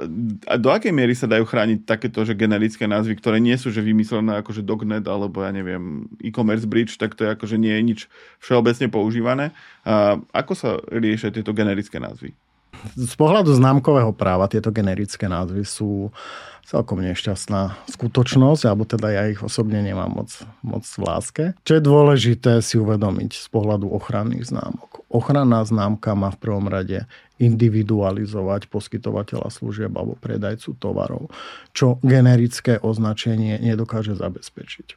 do 0.58 0.68
akej 0.74 0.90
miery 0.90 1.14
sa 1.14 1.30
dajú 1.30 1.46
chrániť 1.46 1.86
takéto 1.86 2.26
že 2.26 2.34
generické 2.34 2.90
názvy, 2.90 3.14
ktoré 3.14 3.38
nie 3.38 3.54
sú 3.54 3.70
že 3.70 3.78
vymyslené 3.78 4.42
akože 4.42 4.66
Dognet 4.66 5.06
alebo 5.06 5.46
ja 5.46 5.54
neviem 5.54 6.10
e-commerce 6.18 6.66
bridge, 6.66 6.98
tak 6.98 7.14
to 7.14 7.22
je 7.22 7.34
akože 7.38 7.54
nie 7.54 7.70
je 7.78 7.82
nič 7.82 8.00
všeobecne 8.42 8.90
používané. 8.90 9.54
A 9.86 10.18
ako 10.34 10.52
sa 10.58 10.70
riešia 10.90 11.30
tieto 11.30 11.54
generické 11.54 12.02
názvy? 12.02 12.34
Z 12.96 13.14
pohľadu 13.16 13.52
známkového 13.54 14.12
práva 14.12 14.50
tieto 14.50 14.72
generické 14.74 15.28
názvy 15.28 15.62
sú 15.64 16.10
celkom 16.70 17.02
nešťastná 17.02 17.90
skutočnosť, 17.90 18.62
alebo 18.70 18.86
teda 18.86 19.10
ja 19.10 19.22
ich 19.26 19.42
osobne 19.42 19.82
nemám 19.82 20.22
moc, 20.22 20.30
moc 20.62 20.86
v 20.86 21.02
láske. 21.02 21.44
Čo 21.66 21.72
je 21.76 21.82
dôležité 21.82 22.62
si 22.62 22.78
uvedomiť 22.78 23.34
z 23.34 23.46
pohľadu 23.50 23.90
ochranných 23.90 24.54
známok. 24.54 25.02
Ochranná 25.10 25.66
známka 25.66 26.14
má 26.14 26.30
v 26.30 26.38
prvom 26.38 26.70
rade 26.70 27.10
individualizovať 27.42 28.70
poskytovateľa 28.70 29.50
služieb 29.50 29.90
alebo 29.90 30.14
predajcu 30.14 30.78
tovarov, 30.78 31.34
čo 31.74 31.98
generické 32.06 32.78
označenie 32.78 33.58
nedokáže 33.58 34.14
zabezpečiť. 34.14 34.94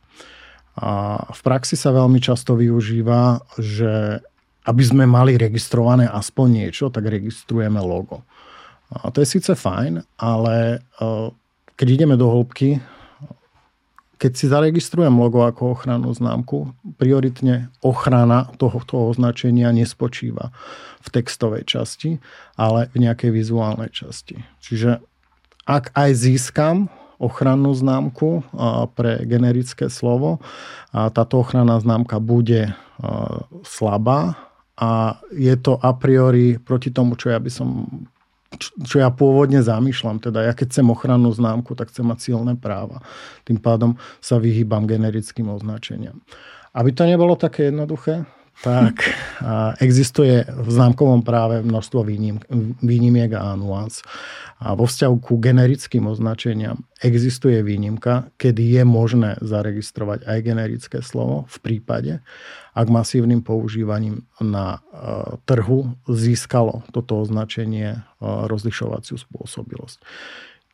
A 0.78 1.18
v 1.30 1.42
praxi 1.42 1.74
sa 1.74 1.94
veľmi 1.94 2.22
často 2.22 2.54
využíva, 2.54 3.46
že 3.58 4.22
aby 4.64 4.84
sme 4.84 5.04
mali 5.04 5.36
registrované 5.36 6.08
aspoň 6.08 6.48
niečo, 6.64 6.88
tak 6.88 7.08
registrujeme 7.08 7.80
logo. 7.84 8.24
A 8.94 9.10
to 9.10 9.20
je 9.24 9.28
síce 9.40 9.52
fajn, 9.52 10.06
ale 10.22 10.56
e, 10.78 11.08
keď 11.76 11.88
ideme 11.90 12.16
do 12.16 12.30
hĺbky, 12.30 12.80
keď 14.22 14.32
si 14.40 14.46
zaregistrujem 14.48 15.12
logo 15.12 15.44
ako 15.44 15.76
ochrannú 15.76 16.16
známku, 16.16 16.72
prioritne 16.96 17.68
ochrana 17.84 18.48
tohoto 18.56 19.12
označenia 19.12 19.76
nespočíva 19.76 20.56
v 21.04 21.08
textovej 21.12 21.68
časti, 21.68 22.24
ale 22.56 22.88
v 22.96 23.04
nejakej 23.04 23.36
vizuálnej 23.36 23.92
časti. 23.92 24.40
Čiže 24.64 25.04
ak 25.68 25.92
aj 25.92 26.10
získam 26.16 26.88
ochrannú 27.20 27.76
známku 27.76 28.48
pre 28.96 29.28
generické 29.28 29.92
slovo, 29.92 30.40
táto 30.92 31.44
ochranná 31.44 31.76
známka 31.84 32.24
bude 32.24 32.72
slabá 33.68 34.53
a 34.78 35.22
je 35.30 35.54
to 35.62 35.78
a 35.78 35.94
priori 35.94 36.58
proti 36.58 36.90
tomu, 36.90 37.14
čo 37.14 37.30
ja 37.30 37.38
by 37.38 37.52
som 37.52 37.70
čo 38.62 39.02
ja 39.02 39.10
pôvodne 39.10 39.66
zamýšľam. 39.66 40.22
Teda 40.22 40.46
ja 40.46 40.54
keď 40.54 40.70
chcem 40.70 40.88
ochrannú 40.94 41.34
známku, 41.34 41.74
tak 41.74 41.90
chcem 41.90 42.06
mať 42.06 42.20
silné 42.22 42.54
práva. 42.54 43.02
Tým 43.50 43.58
pádom 43.58 43.98
sa 44.22 44.38
vyhýbam 44.38 44.86
generickým 44.86 45.50
označeniam. 45.50 46.22
Aby 46.74 46.94
to 46.94 47.06
nebolo 47.06 47.34
také 47.34 47.74
jednoduché, 47.74 48.26
tak 48.64 49.04
existuje 49.84 50.48
v 50.48 50.70
známkovom 50.72 51.28
práve 51.28 51.60
množstvo 51.60 52.00
výnimiek 52.80 53.32
a 53.36 53.60
nuans. 53.60 54.00
A 54.64 54.72
vo 54.80 54.88
vzťahu 54.88 55.20
ku 55.20 55.36
generickým 55.36 56.08
označeniam 56.08 56.88
existuje 57.04 57.60
výnimka, 57.60 58.32
kedy 58.40 58.80
je 58.80 58.84
možné 58.88 59.36
zaregistrovať 59.44 60.24
aj 60.24 60.38
generické 60.40 61.04
slovo 61.04 61.44
v 61.52 61.58
prípade, 61.60 62.14
ak 62.72 62.88
masívnym 62.88 63.44
používaním 63.44 64.24
na 64.40 64.80
e, 64.80 65.36
trhu 65.44 66.00
získalo 66.08 66.88
toto 66.96 67.20
označenie 67.20 68.00
e, 68.00 68.00
rozlišovaciu 68.24 69.20
spôsobilosť. 69.20 70.00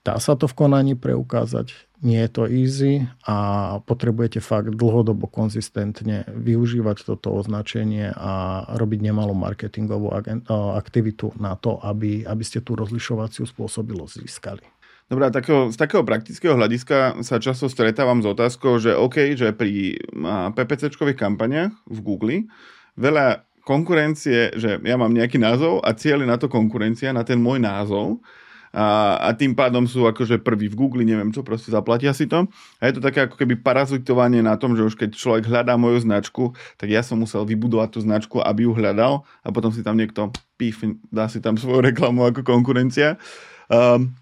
Dá 0.05 0.21
sa 0.21 0.37
to 0.37 0.45
v 0.45 0.53
konaní 0.53 0.93
preukázať, 0.93 1.73
nie 1.99 2.19
je 2.23 2.29
to 2.31 2.43
easy 2.47 2.93
a 3.27 3.37
potrebujete 3.83 4.39
fakt 4.39 4.71
dlhodobo 4.71 5.27
konzistentne 5.27 6.23
využívať 6.31 7.03
toto 7.03 7.35
označenie 7.35 8.15
a 8.15 8.63
robiť 8.75 8.99
nemalú 9.03 9.35
marketingovú 9.35 10.15
aktivitu 10.79 11.35
na 11.39 11.59
to, 11.59 11.75
aby, 11.83 12.23
aby 12.23 12.43
ste 12.43 12.63
tú 12.63 12.79
rozlišovaciu 12.79 13.43
spôsobilosť 13.43 14.13
získali. 14.23 14.63
Dobre, 15.09 15.33
takého, 15.33 15.73
z 15.73 15.77
takého 15.77 16.05
praktického 16.05 16.53
hľadiska 16.53 17.25
sa 17.25 17.41
často 17.41 17.65
stretávam 17.65 18.21
s 18.21 18.29
otázkou, 18.29 18.77
že 18.77 18.93
OK, 18.93 19.33
že 19.33 19.57
pri 19.57 19.97
PPC-čkových 20.53 21.17
kampaniach 21.17 21.73
v 21.89 21.99
Google 22.05 22.45
veľa 22.93 23.41
konkurencie, 23.65 24.53
že 24.53 24.77
ja 24.77 24.95
mám 25.01 25.13
nejaký 25.13 25.41
názov 25.41 25.81
a 25.81 25.97
cieľ 25.97 26.23
je 26.23 26.29
na 26.29 26.37
to 26.37 26.45
konkurencia, 26.45 27.09
na 27.09 27.25
ten 27.25 27.41
môj 27.41 27.57
názov 27.57 28.21
a, 28.69 29.17
a 29.17 29.29
tým 29.33 29.57
pádom 29.57 29.89
sú 29.89 30.05
akože 30.05 30.41
prví 30.45 30.69
v 30.69 30.77
Google, 30.77 31.01
neviem 31.01 31.33
čo, 31.33 31.41
proste 31.41 31.73
zaplatia 31.73 32.13
si 32.13 32.29
to. 32.29 32.45
A 32.77 32.81
je 32.85 32.93
to 32.97 33.01
také 33.01 33.25
ako 33.25 33.35
keby 33.37 33.57
parazitovanie 33.57 34.45
na 34.45 34.53
tom, 34.61 34.77
že 34.77 34.85
už 34.85 34.93
keď 34.93 35.17
človek 35.17 35.49
hľadá 35.49 35.73
moju 35.73 36.05
značku, 36.05 36.53
tak 36.77 36.93
ja 36.93 37.01
som 37.01 37.17
musel 37.17 37.45
vybudovať 37.49 37.89
tú 37.97 37.99
značku, 38.05 38.37
aby 38.41 38.69
ju 38.69 38.71
hľadal 38.77 39.25
a 39.41 39.47
potom 39.49 39.73
si 39.73 39.81
tam 39.81 39.97
niekto 39.97 40.29
píf, 40.61 40.85
dá 41.09 41.25
si 41.25 41.41
tam 41.41 41.57
svoju 41.57 41.81
reklamu 41.81 42.29
ako 42.29 42.45
konkurencia. 42.45 43.17
Um, 43.69 44.13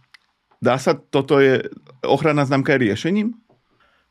dá 0.63 0.79
sa, 0.79 0.95
toto 0.95 1.43
je, 1.43 1.67
ochranná 2.07 2.47
známka 2.47 2.71
je 2.75 2.87
riešením? 2.87 3.29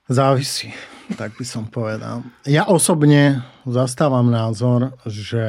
Závisí, 0.07 0.70
tak 1.18 1.35
by 1.35 1.44
som 1.49 1.66
povedal. 1.66 2.22
Ja 2.46 2.68
osobne 2.68 3.42
zastávam 3.66 4.31
názor, 4.31 4.94
že 5.03 5.42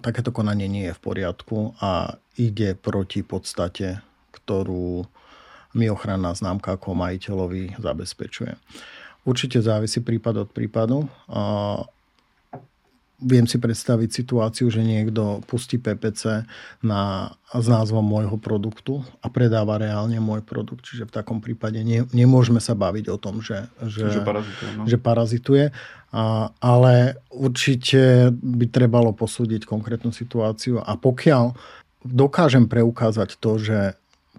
takéto 0.00 0.34
konanie 0.34 0.68
nie 0.68 0.84
je 0.90 0.96
v 0.96 1.04
poriadku 1.04 1.74
a 1.80 2.20
ide 2.36 2.76
proti 2.76 3.24
podstate, 3.24 4.00
ktorú 4.32 5.04
mi 5.74 5.86
ochranná 5.86 6.34
známka 6.34 6.74
ako 6.74 6.98
majiteľovi 6.98 7.78
zabezpečuje. 7.78 8.58
Určite 9.22 9.60
závisí 9.60 10.00
prípad 10.02 10.44
od 10.44 10.48
prípadu 10.50 11.06
viem 13.20 13.44
si 13.44 13.60
predstaviť 13.60 14.08
situáciu, 14.10 14.72
že 14.72 14.80
niekto 14.80 15.44
pustí 15.44 15.76
PPC 15.76 16.48
na, 16.80 17.32
s 17.52 17.66
názvom 17.68 18.00
môjho 18.00 18.40
produktu 18.40 19.04
a 19.20 19.28
predáva 19.28 19.76
reálne 19.76 20.16
môj 20.18 20.40
produkt. 20.40 20.88
Čiže 20.88 21.06
v 21.06 21.12
takom 21.12 21.38
prípade 21.44 21.84
nie, 21.84 22.08
nemôžeme 22.16 22.58
sa 22.58 22.72
baviť 22.72 23.12
o 23.12 23.20
tom, 23.20 23.44
že, 23.44 23.68
že, 23.84 24.08
že 24.08 24.24
parazituje. 24.24 24.70
No. 24.72 24.82
Že 24.88 24.98
parazituje 24.98 25.64
a, 25.68 25.72
ale 26.58 27.22
určite 27.30 28.34
by 28.34 28.66
trebalo 28.66 29.14
posúdiť 29.14 29.62
konkrétnu 29.62 30.10
situáciu 30.10 30.82
a 30.82 30.98
pokiaľ 30.98 31.54
dokážem 32.02 32.66
preukázať 32.66 33.38
to, 33.38 33.60
že 33.60 33.78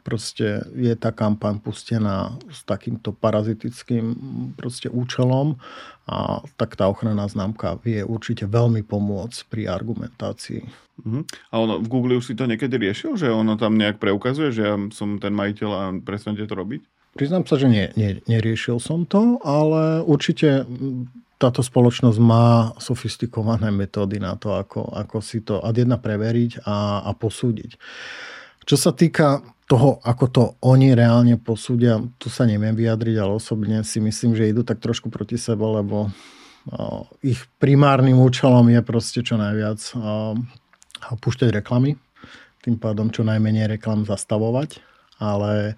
proste 0.01 0.65
je 0.73 0.93
tá 0.97 1.13
kampaň 1.13 1.61
pustená 1.61 2.33
s 2.49 2.65
takýmto 2.65 3.13
parazitickým 3.13 4.17
proste 4.57 4.89
účelom 4.89 5.61
a 6.09 6.41
tak 6.57 6.73
tá 6.73 6.89
ochranná 6.89 7.29
známka 7.29 7.77
vie 7.85 8.01
určite 8.01 8.49
veľmi 8.49 8.81
pomôcť 8.81 9.39
pri 9.47 9.69
argumentácii. 9.69 10.65
Uh-huh. 11.05 11.21
A 11.53 11.55
ono, 11.61 11.77
v 11.77 11.87
Google 11.87 12.17
už 12.17 12.33
si 12.33 12.37
to 12.37 12.49
niekedy 12.49 12.81
riešil, 12.81 13.13
že 13.13 13.29
ono 13.29 13.55
tam 13.61 13.77
nejak 13.77 14.01
preukazuje, 14.01 14.49
že 14.49 14.63
ja 14.65 14.75
som 14.89 15.21
ten 15.21 15.37
majiteľ 15.37 15.69
a 15.69 15.83
prestanete 16.01 16.49
to 16.49 16.57
robiť? 16.57 16.81
Priznám 17.11 17.43
sa, 17.43 17.59
že 17.59 17.67
nie, 17.67 17.91
nie, 17.99 18.23
neriešil 18.25 18.79
som 18.79 19.03
to, 19.03 19.37
ale 19.43 20.01
určite 20.01 20.63
táto 21.41 21.65
spoločnosť 21.65 22.19
má 22.21 22.77
sofistikované 22.77 23.73
metódy 23.73 24.21
na 24.21 24.37
to, 24.37 24.53
ako, 24.53 24.93
ako 24.93 25.17
si 25.25 25.41
to 25.41 25.57
ad 25.57 25.73
jedna 25.73 25.97
preveriť 25.97 26.61
a, 26.61 27.01
a 27.01 27.11
posúdiť. 27.17 27.81
Čo 28.61 28.77
sa 28.77 28.93
týka 28.93 29.41
toho, 29.65 29.97
ako 30.05 30.25
to 30.29 30.43
oni 30.61 30.93
reálne 30.93 31.41
posúdia, 31.41 31.97
tu 32.21 32.29
sa 32.29 32.45
neviem 32.45 32.77
vyjadriť, 32.77 33.15
ale 33.17 33.41
osobne 33.41 33.81
si 33.81 33.97
myslím, 33.97 34.37
že 34.37 34.53
idú 34.53 34.61
tak 34.61 34.77
trošku 34.77 35.09
proti 35.09 35.41
sebe, 35.41 35.65
lebo 35.65 36.13
ich 37.25 37.41
primárnym 37.57 38.21
účelom 38.21 38.69
je 38.69 38.81
proste 38.85 39.25
čo 39.25 39.33
najviac 39.33 39.81
púšťať 41.17 41.49
reklamy, 41.57 41.97
tým 42.61 42.77
pádom 42.77 43.09
čo 43.09 43.25
najmenej 43.25 43.81
reklam 43.81 44.05
zastavovať 44.05 44.90
ale 45.21 45.77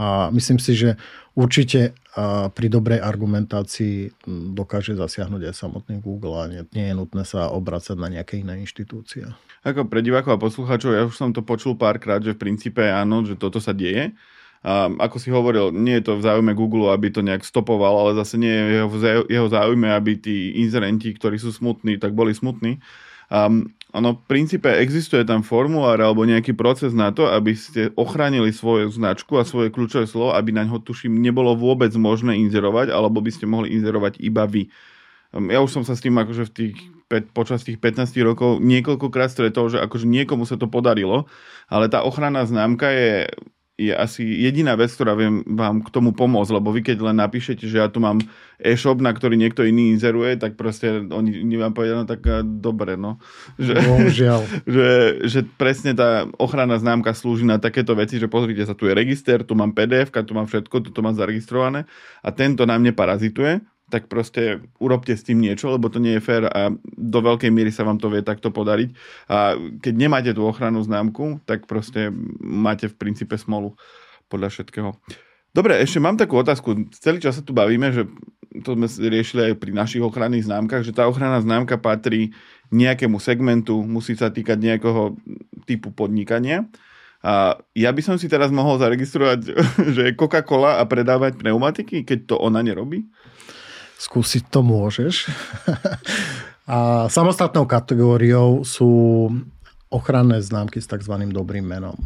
a 0.00 0.32
myslím 0.32 0.56
si, 0.56 0.72
že 0.72 0.96
určite 1.36 1.92
a 2.18 2.50
pri 2.50 2.66
dobrej 2.66 2.98
argumentácii 2.98 4.26
dokáže 4.58 4.98
zasiahnuť 4.98 5.50
aj 5.50 5.54
samotný 5.54 6.02
Google 6.02 6.34
a 6.34 6.50
nie, 6.50 6.66
nie 6.74 6.90
je 6.90 6.98
nutné 6.98 7.22
sa 7.22 7.46
obracať 7.54 7.94
na 7.94 8.10
nejaké 8.10 8.42
iné 8.42 8.58
inštitúcie. 8.58 9.22
Ako 9.62 9.86
pre 9.86 10.02
divákov 10.02 10.34
a 10.34 10.42
poslucháčov, 10.42 10.90
ja 10.98 11.06
už 11.06 11.14
som 11.14 11.30
to 11.30 11.46
počul 11.46 11.78
párkrát, 11.78 12.18
že 12.18 12.34
v 12.34 12.42
princípe 12.42 12.82
áno, 12.82 13.22
že 13.22 13.38
toto 13.38 13.62
sa 13.62 13.70
deje. 13.70 14.18
A 14.66 14.90
ako 14.90 15.16
si 15.22 15.30
hovoril, 15.30 15.70
nie 15.70 16.02
je 16.02 16.10
to 16.10 16.18
v 16.18 16.26
záujme 16.26 16.50
Google, 16.58 16.90
aby 16.90 17.14
to 17.14 17.22
nejak 17.22 17.46
stopoval, 17.46 18.02
ale 18.02 18.18
zase 18.18 18.34
nie 18.34 18.50
je 18.50 18.82
jeho, 19.30 19.46
záujme, 19.46 19.86
aby 19.94 20.18
tí 20.18 20.58
inzerenti, 20.58 21.14
ktorí 21.14 21.38
sú 21.38 21.54
smutní, 21.54 22.02
tak 22.02 22.18
boli 22.18 22.34
smutní. 22.34 22.82
Um, 23.28 23.72
ono 23.96 24.20
v 24.20 24.24
princípe 24.28 24.68
existuje 24.68 25.24
tam 25.24 25.40
formulár 25.40 25.96
alebo 25.96 26.28
nejaký 26.28 26.52
proces 26.52 26.92
na 26.92 27.08
to, 27.08 27.24
aby 27.24 27.56
ste 27.56 27.88
ochránili 27.96 28.52
svoju 28.52 28.92
značku 28.92 29.40
a 29.40 29.48
svoje 29.48 29.72
kľúčové 29.72 30.04
slovo, 30.04 30.36
aby 30.36 30.52
na 30.52 30.68
ňo 30.68 30.84
tuším 30.84 31.16
nebolo 31.16 31.56
vôbec 31.56 31.88
možné 31.96 32.36
inzerovať, 32.36 32.92
alebo 32.92 33.24
by 33.24 33.32
ste 33.32 33.48
mohli 33.48 33.72
inzerovať 33.72 34.20
iba 34.20 34.44
vy. 34.44 34.68
Ja 35.32 35.64
už 35.64 35.72
som 35.72 35.84
sa 35.84 35.96
s 35.96 36.04
tým 36.04 36.16
akože 36.16 36.48
v 36.48 36.52
tých 36.52 36.76
počas 37.32 37.64
tých 37.64 37.80
15 37.80 38.12
rokov 38.20 38.60
niekoľkokrát 38.60 39.32
stretol, 39.32 39.72
že 39.72 39.80
akože 39.80 40.04
niekomu 40.04 40.44
sa 40.44 40.60
to 40.60 40.68
podarilo, 40.68 41.24
ale 41.72 41.88
tá 41.88 42.04
ochranná 42.04 42.44
známka 42.44 42.92
je 42.92 43.32
je 43.78 43.94
asi 43.94 44.26
jediná 44.26 44.74
vec, 44.74 44.90
ktorá 44.90 45.14
viem 45.14 45.46
vám 45.46 45.86
k 45.86 45.88
tomu 45.94 46.10
pomôcť, 46.10 46.50
lebo 46.50 46.74
vy 46.74 46.82
keď 46.82 46.98
len 46.98 47.22
napíšete, 47.22 47.62
že 47.62 47.78
ja 47.78 47.86
tu 47.86 48.02
mám 48.02 48.18
e-shop, 48.58 48.98
na 48.98 49.14
ktorý 49.14 49.38
niekto 49.38 49.62
iný 49.62 49.94
inzeruje, 49.94 50.34
tak 50.34 50.58
proste 50.58 51.06
oni, 51.06 51.54
vám 51.54 51.78
povedia, 51.78 51.94
no 51.94 52.02
tak 52.02 52.26
dobre, 52.58 52.98
no. 52.98 53.22
Že, 53.54 53.74
Bohužiaľ. 53.78 54.40
že, 54.74 54.88
že 55.30 55.40
presne 55.46 55.94
tá 55.94 56.26
ochranná 56.42 56.74
známka 56.74 57.14
slúži 57.14 57.46
na 57.46 57.62
takéto 57.62 57.94
veci, 57.94 58.18
že 58.18 58.26
pozrite 58.26 58.66
sa, 58.66 58.74
tu 58.74 58.90
je 58.90 58.98
register, 58.98 59.46
tu 59.46 59.54
mám 59.54 59.70
PDF, 59.70 60.10
tu 60.10 60.34
mám 60.34 60.50
všetko, 60.50 60.90
tu 60.90 60.98
mám 60.98 61.14
zaregistrované 61.14 61.86
a 62.18 62.34
tento 62.34 62.66
na 62.66 62.74
mne 62.82 62.90
parazituje, 62.90 63.62
tak 63.88 64.06
proste 64.06 64.60
urobte 64.76 65.16
s 65.16 65.24
tým 65.24 65.40
niečo, 65.40 65.72
lebo 65.72 65.88
to 65.88 65.96
nie 66.00 66.16
je 66.16 66.24
fér 66.24 66.44
a 66.48 66.72
do 66.96 67.20
veľkej 67.24 67.48
miery 67.48 67.72
sa 67.72 67.88
vám 67.88 67.96
to 67.96 68.12
vie 68.12 68.20
takto 68.20 68.52
podariť. 68.52 68.92
A 69.32 69.56
keď 69.80 69.94
nemáte 69.96 70.30
tú 70.36 70.44
ochrannú 70.44 70.84
známku, 70.84 71.40
tak 71.48 71.64
proste 71.64 72.12
máte 72.40 72.88
v 72.92 72.98
princípe 73.00 73.34
smolu 73.40 73.74
podľa 74.28 74.52
všetkého. 74.52 74.92
Dobre, 75.56 75.80
ešte 75.80 75.98
mám 75.98 76.20
takú 76.20 76.36
otázku. 76.36 76.92
Celý 76.92 77.18
čas 77.18 77.40
sa 77.40 77.42
tu 77.42 77.56
bavíme, 77.56 77.88
že 77.90 78.04
to 78.62 78.76
sme 78.76 78.86
riešili 78.86 79.52
aj 79.52 79.54
pri 79.56 79.72
našich 79.72 80.04
ochranných 80.04 80.46
známkach, 80.46 80.84
že 80.84 80.92
tá 80.92 81.08
ochranná 81.08 81.40
známka 81.40 81.80
patrí 81.80 82.36
nejakému 82.68 83.16
segmentu, 83.16 83.80
musí 83.80 84.12
sa 84.12 84.28
týkať 84.28 84.60
nejakého 84.60 85.16
typu 85.64 85.88
podnikania. 85.92 86.68
A 87.24 87.58
ja 87.74 87.90
by 87.90 88.02
som 88.04 88.16
si 88.20 88.30
teraz 88.30 88.54
mohol 88.54 88.78
zaregistrovať, 88.78 89.38
že 89.96 90.02
je 90.12 90.18
Coca-Cola 90.18 90.78
a 90.78 90.86
predávať 90.86 91.40
pneumatiky, 91.40 92.04
keď 92.04 92.18
to 92.30 92.36
ona 92.38 92.62
nerobí? 92.62 93.08
Skúsiť 93.98 94.46
to 94.48 94.62
môžeš. 94.62 95.26
A 96.68 97.08
samostatnou 97.08 97.64
kategóriou 97.64 98.60
sú 98.60 98.92
ochranné 99.88 100.38
známky 100.44 100.84
s 100.84 100.86
tzv. 100.86 101.16
dobrým 101.32 101.64
menom. 101.64 101.96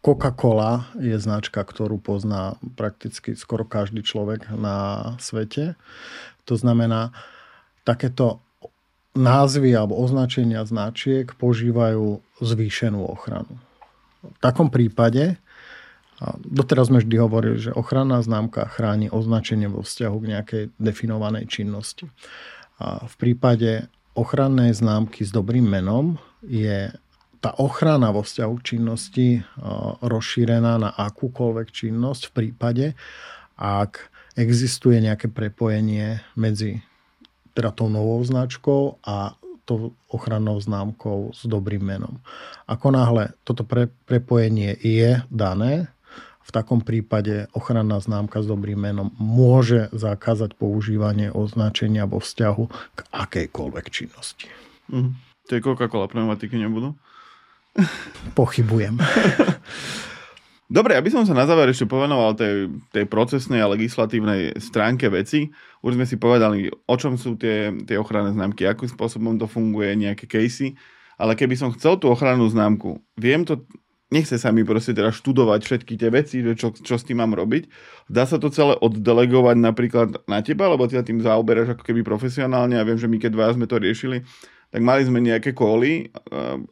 Coca-Cola 0.00 0.88
je 0.96 1.18
značka, 1.18 1.60
ktorú 1.60 1.98
pozná 2.00 2.56
prakticky 2.78 3.34
skoro 3.34 3.66
každý 3.66 4.00
človek 4.06 4.48
na 4.54 5.12
svete. 5.18 5.74
To 6.48 6.54
znamená, 6.54 7.10
takéto 7.82 8.40
názvy 9.12 9.74
alebo 9.74 9.98
označenia 9.98 10.62
značiek 10.62 11.28
požívajú 11.34 12.22
zvýšenú 12.40 13.10
ochranu. 13.10 13.58
V 14.22 14.38
takom 14.38 14.70
prípade 14.70 15.36
a 16.20 16.36
doteraz 16.44 16.92
sme 16.92 17.00
vždy 17.00 17.16
hovorili, 17.16 17.56
že 17.56 17.72
ochranná 17.72 18.20
známka 18.20 18.68
chráni 18.68 19.08
označenie 19.08 19.72
vo 19.72 19.80
vzťahu 19.80 20.16
k 20.20 20.30
nejakej 20.36 20.62
definovanej 20.76 21.48
činnosti. 21.48 22.12
A 22.76 23.08
v 23.08 23.14
prípade 23.16 23.88
ochrannej 24.12 24.76
známky 24.76 25.24
s 25.24 25.32
dobrým 25.32 25.64
menom 25.64 26.20
je 26.44 26.92
tá 27.40 27.56
ochrana 27.56 28.12
vo 28.12 28.20
vzťahu 28.20 28.52
k 28.60 28.66
činnosti 28.76 29.28
rozšírená 30.04 30.76
na 30.76 30.92
akúkoľvek 30.92 31.72
činnosť 31.72 32.28
v 32.28 32.32
prípade, 32.36 32.86
ak 33.56 34.12
existuje 34.36 35.00
nejaké 35.00 35.32
prepojenie 35.32 36.20
medzi 36.36 36.84
teda 37.56 37.72
tou 37.72 37.88
novou 37.88 38.20
značkou 38.20 39.00
a 39.04 39.40
tou 39.64 39.96
ochrannou 40.12 40.60
známkou 40.60 41.32
s 41.32 41.48
dobrým 41.48 41.80
menom. 41.80 42.20
Ako 42.68 42.92
náhle 42.92 43.32
toto 43.46 43.64
pre, 43.64 43.88
prepojenie 44.04 44.76
je 44.76 45.22
dané, 45.30 45.88
v 46.50 46.56
takom 46.58 46.82
prípade 46.82 47.46
ochranná 47.54 48.02
známka 48.02 48.42
s 48.42 48.50
dobrým 48.50 48.82
menom 48.82 49.14
môže 49.22 49.86
zakázať 49.94 50.58
používanie 50.58 51.30
označenia 51.30 52.10
vo 52.10 52.18
vzťahu 52.18 52.64
k 52.98 52.98
akejkoľvek 53.14 53.86
činnosti. 53.86 54.50
Mm. 54.90 55.14
Tie 55.46 55.62
Coca-Cola 55.62 56.10
pneumatiky 56.10 56.58
nebudú? 56.58 56.98
Pochybujem. 58.38 58.98
Dobre, 60.70 60.94
aby 60.94 61.10
som 61.10 61.26
sa 61.26 61.34
na 61.34 61.46
záver 61.46 61.70
ešte 61.70 61.86
povenoval 61.86 62.34
tej, 62.34 62.70
tej 62.94 63.06
procesnej 63.06 63.58
a 63.62 63.70
legislatívnej 63.70 64.54
stránke 64.58 65.10
veci. 65.10 65.50
Už 65.82 65.98
sme 65.98 66.06
si 66.06 66.14
povedali, 66.14 66.70
o 66.70 66.94
čom 66.94 67.18
sú 67.18 67.34
tie, 67.34 67.74
tie 67.86 67.98
ochranné 67.98 68.34
známky, 68.34 68.66
akým 68.66 68.86
spôsobom 68.86 69.34
to 69.34 69.50
funguje, 69.50 69.98
nejaké 69.98 70.30
casey. 70.30 70.78
Ale 71.18 71.34
keby 71.34 71.58
som 71.58 71.74
chcel 71.74 71.98
tú 71.98 72.06
ochrannú 72.06 72.46
známku, 72.46 73.02
viem 73.18 73.42
to 73.42 73.66
nechce 74.10 74.36
sa 74.36 74.50
mi 74.50 74.66
proste 74.66 74.92
teda 74.92 75.14
študovať 75.14 75.60
všetky 75.62 75.94
tie 75.94 76.10
veci, 76.10 76.42
že 76.42 76.58
čo, 76.58 76.74
čo 76.74 76.98
s 76.98 77.06
tým 77.06 77.22
mám 77.22 77.32
robiť. 77.32 77.70
Dá 78.10 78.26
sa 78.26 78.42
to 78.42 78.50
celé 78.50 78.74
oddelegovať 78.82 79.56
napríklad 79.56 80.08
na 80.26 80.42
teba, 80.42 80.66
lebo 80.66 80.84
ty 80.90 80.98
sa 80.98 81.06
tým 81.06 81.22
zaoberáš 81.22 81.78
ako 81.78 81.86
keby 81.86 82.02
profesionálne 82.02 82.74
a 82.76 82.86
viem, 82.86 82.98
že 82.98 83.06
my 83.06 83.16
keď 83.22 83.30
dva 83.32 83.54
sme 83.54 83.70
to 83.70 83.78
riešili, 83.78 84.26
tak 84.70 84.82
mali 84.82 85.02
sme 85.02 85.18
nejaké 85.18 85.50
kóly 85.50 86.14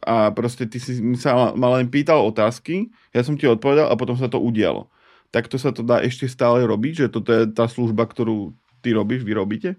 a 0.07 0.31
proste 0.31 0.67
ty 0.71 0.79
si 0.79 0.99
sa 1.19 1.55
ma 1.55 1.79
len 1.79 1.91
pýtal 1.91 2.23
otázky, 2.23 2.95
ja 3.11 3.27
som 3.27 3.35
ti 3.35 3.47
odpovedal 3.47 3.91
a 3.91 3.99
potom 3.99 4.15
sa 4.15 4.31
to 4.31 4.39
udialo. 4.39 4.87
Takto 5.35 5.59
sa 5.59 5.75
to 5.75 5.83
dá 5.83 6.01
ešte 6.01 6.31
stále 6.31 6.63
robiť, 6.63 7.07
že 7.07 7.07
toto 7.11 7.35
je 7.35 7.51
tá 7.51 7.67
služba, 7.67 8.07
ktorú 8.07 8.55
ty 8.81 8.95
robíš, 8.95 9.27
vy 9.27 9.33
robíte? 9.35 9.71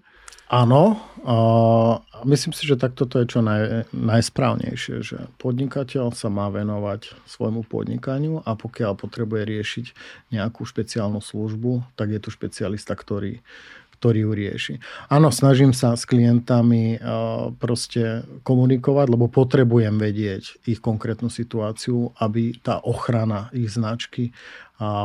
Áno, 0.50 0.98
a 1.22 1.36
myslím 2.26 2.50
si, 2.50 2.66
že 2.66 2.74
takto 2.74 3.06
to 3.06 3.22
je 3.22 3.38
čo 3.38 3.38
naj, 3.38 3.86
najsprávnejšie, 3.94 4.96
že 4.98 5.30
podnikateľ 5.38 6.10
sa 6.10 6.26
má 6.26 6.50
venovať 6.50 7.14
svojmu 7.22 7.62
podnikaniu 7.70 8.42
a 8.42 8.58
pokiaľ 8.58 8.98
potrebuje 8.98 9.46
riešiť 9.46 9.86
nejakú 10.34 10.66
špeciálnu 10.66 11.22
službu, 11.22 11.94
tak 11.94 12.10
je 12.10 12.18
tu 12.18 12.34
špecialista, 12.34 12.98
ktorý, 12.98 13.38
ktorý 14.00 14.24
ju 14.24 14.32
rieši. 14.32 14.74
Áno, 15.12 15.28
snažím 15.28 15.76
sa 15.76 15.92
s 15.92 16.08
klientami 16.08 16.96
proste 17.60 18.24
komunikovať, 18.48 19.06
lebo 19.12 19.28
potrebujem 19.28 20.00
vedieť 20.00 20.64
ich 20.64 20.80
konkrétnu 20.80 21.28
situáciu, 21.28 22.16
aby 22.16 22.56
tá 22.64 22.80
ochrana 22.80 23.52
ich 23.52 23.68
značky 23.76 24.32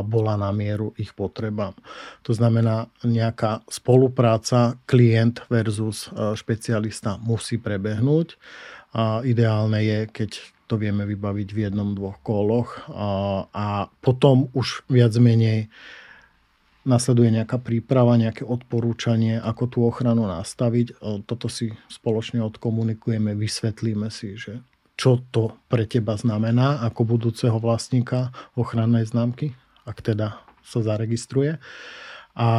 bola 0.07 0.39
na 0.39 0.55
mieru 0.55 0.95
ich 0.95 1.11
potrebám. 1.11 1.75
To 2.23 2.31
znamená, 2.31 2.87
nejaká 3.03 3.67
spolupráca 3.67 4.79
klient 4.87 5.43
versus 5.51 6.07
e, 6.07 6.31
špecialista 6.39 7.19
musí 7.19 7.59
prebehnúť. 7.59 8.39
A 8.95 9.19
ideálne 9.27 9.83
je, 9.83 9.99
keď 10.07 10.31
to 10.71 10.79
vieme 10.79 11.03
vybaviť 11.03 11.49
v 11.51 11.61
jednom, 11.67 11.91
dvoch 11.91 12.23
koloch 12.23 12.87
a 13.53 13.91
potom 14.01 14.49
už 14.55 14.87
viac 14.89 15.13
menej 15.19 15.69
nasleduje 16.85 17.33
nejaká 17.33 17.57
príprava, 17.57 18.15
nejaké 18.15 18.45
odporúčanie, 18.45 19.41
ako 19.41 19.63
tú 19.67 19.79
ochranu 19.83 20.29
nastaviť. 20.29 20.87
E, 20.93 21.25
toto 21.25 21.49
si 21.49 21.73
spoločne 21.89 22.39
odkomunikujeme, 22.45 23.33
vysvetlíme 23.33 24.07
si, 24.13 24.37
že 24.37 24.61
čo 24.95 25.19
to 25.33 25.59
pre 25.67 25.83
teba 25.83 26.15
znamená 26.15 26.79
ako 26.87 27.17
budúceho 27.17 27.59
vlastníka 27.59 28.31
ochrannej 28.55 29.03
známky 29.03 29.51
ak 29.85 30.01
teda 30.01 30.41
sa 30.65 30.81
zaregistruje. 30.81 31.61
A 32.35 32.49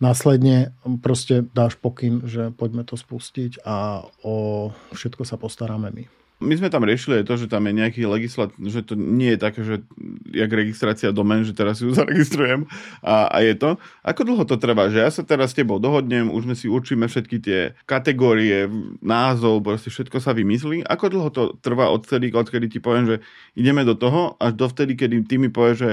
následne 0.00 0.72
proste 1.04 1.44
dáš 1.52 1.76
pokyn, 1.76 2.24
že 2.24 2.48
poďme 2.48 2.86
to 2.88 2.96
spustiť 2.96 3.60
a 3.60 4.08
o 4.24 4.70
všetko 4.96 5.28
sa 5.28 5.36
postaráme 5.36 5.92
my. 5.92 6.21
My 6.42 6.58
sme 6.58 6.68
tam 6.68 6.82
riešili 6.82 7.22
aj 7.22 7.26
to, 7.30 7.34
že 7.38 7.46
tam 7.46 7.62
je 7.70 7.78
nejaký 7.78 8.02
legislat, 8.04 8.50
že 8.58 8.82
to 8.82 8.98
nie 8.98 9.32
je 9.34 9.38
také, 9.38 9.60
že 9.62 9.86
jak 10.34 10.50
registrácia 10.50 11.14
domen, 11.14 11.46
že 11.46 11.54
teraz 11.54 11.78
ju 11.78 11.94
zaregistrujem 11.98 12.66
a, 13.00 13.30
a 13.30 13.38
je 13.46 13.54
to. 13.54 13.78
Ako 14.02 14.26
dlho 14.26 14.42
to 14.42 14.58
trvá? 14.58 14.90
Že 14.90 14.98
ja 15.06 15.10
sa 15.14 15.22
teraz 15.22 15.54
s 15.54 15.58
tebou 15.58 15.78
dohodnem, 15.78 16.26
už 16.28 16.50
sme 16.50 16.54
si 16.58 16.66
určíme 16.66 17.06
všetky 17.06 17.36
tie 17.38 17.78
kategórie, 17.86 18.66
názov, 18.98 19.62
proste 19.62 19.88
všetko 19.88 20.18
sa 20.18 20.34
vymyslí. 20.34 20.82
Ako 20.82 21.06
dlho 21.08 21.30
to 21.30 21.42
trvá 21.62 21.86
odtedy, 21.88 22.34
odkedy 22.34 22.66
ti 22.66 22.78
poviem, 22.82 23.06
že 23.06 23.16
ideme 23.54 23.86
do 23.86 23.94
toho, 23.94 24.34
až 24.42 24.58
dovtedy, 24.58 24.98
kedy 24.98 25.22
ty 25.24 25.38
mi 25.38 25.48
povieš, 25.48 25.76
že 25.78 25.92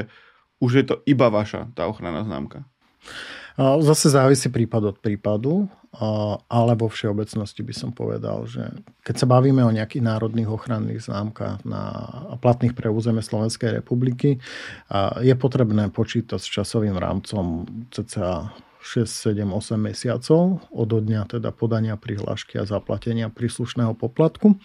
už 0.60 0.72
je 0.76 0.86
to 0.90 0.96
iba 1.06 1.30
vaša, 1.32 1.72
tá 1.78 1.88
ochranná 1.88 2.26
známka? 2.26 2.66
Zase 3.60 4.08
závisí 4.08 4.48
prípad 4.48 4.95
od 4.95 4.98
prípadu, 5.04 5.67
ale 6.48 6.72
vo 6.80 6.88
všeobecnosti 6.88 7.60
by 7.60 7.74
som 7.76 7.91
povedal, 7.91 8.48
že 8.48 8.63
keď 9.04 9.15
sa 9.19 9.28
bavíme 9.28 9.60
o 9.67 9.76
nejakých 9.76 10.06
národných 10.06 10.48
ochranných 10.48 11.04
známkach 11.04 11.67
na 11.67 11.84
platných 12.39 12.72
pre 12.72 12.88
územie 12.88 13.19
Slovenskej 13.19 13.84
republiky, 13.84 14.39
je 15.19 15.36
potrebné 15.36 15.91
počítať 15.91 16.39
s 16.39 16.48
časovým 16.48 16.95
rámcom 16.95 17.67
cca 17.91 18.56
6, 18.80 19.36
7, 19.36 19.44
8 19.44 19.76
mesiacov 19.76 20.63
od 20.72 20.89
dňa 20.89 21.28
teda 21.28 21.52
podania 21.52 22.00
prihlášky 22.00 22.56
a 22.56 22.63
zaplatenia 22.63 23.28
príslušného 23.28 23.92
poplatku. 23.92 24.56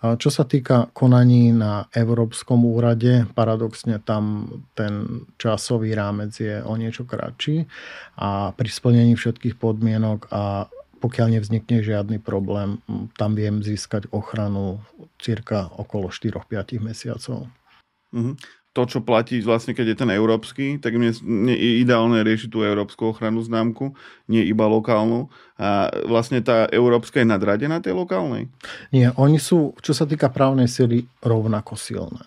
Čo 0.00 0.30
sa 0.32 0.48
týka 0.48 0.88
konaní 0.96 1.52
na 1.52 1.86
Európskom 1.92 2.64
úrade, 2.64 3.28
paradoxne 3.36 4.00
tam 4.00 4.48
ten 4.72 5.24
časový 5.36 5.92
rámec 5.92 6.32
je 6.32 6.64
o 6.64 6.74
niečo 6.80 7.04
kratší 7.04 7.68
a 8.16 8.56
pri 8.56 8.68
splnení 8.72 9.14
všetkých 9.14 9.60
podmienok 9.60 10.32
a 10.32 10.72
pokiaľ 11.02 11.34
nevznikne 11.34 11.82
žiadny 11.82 12.22
problém, 12.22 12.78
tam 13.18 13.34
viem 13.34 13.58
získať 13.60 14.06
ochranu 14.14 14.80
cirka 15.18 15.68
okolo 15.74 16.08
4-5 16.14 16.78
mesiacov. 16.78 17.50
Mm-hmm 18.14 18.61
to, 18.72 18.88
čo 18.88 19.04
platí 19.04 19.36
vlastne, 19.44 19.76
keď 19.76 19.86
je 19.92 19.96
ten 20.00 20.10
európsky, 20.10 20.80
tak 20.80 20.96
mne, 20.96 21.12
mne 21.20 21.52
je 21.52 21.84
ideálne 21.84 22.24
riešiť 22.24 22.48
tú 22.48 22.64
európsku 22.64 23.12
ochrannú 23.12 23.44
známku, 23.44 23.92
nie 24.32 24.40
iba 24.48 24.64
lokálnu. 24.64 25.28
A 25.60 25.92
vlastne 26.08 26.40
tá 26.40 26.64
európska 26.72 27.20
je 27.20 27.28
nadradená 27.28 27.84
tej 27.84 27.92
lokálnej? 27.92 28.48
Nie, 28.88 29.12
oni 29.20 29.36
sú, 29.36 29.76
čo 29.84 29.92
sa 29.92 30.08
týka 30.08 30.32
právnej 30.32 30.72
sily, 30.72 31.04
rovnako 31.20 31.76
silné. 31.76 32.24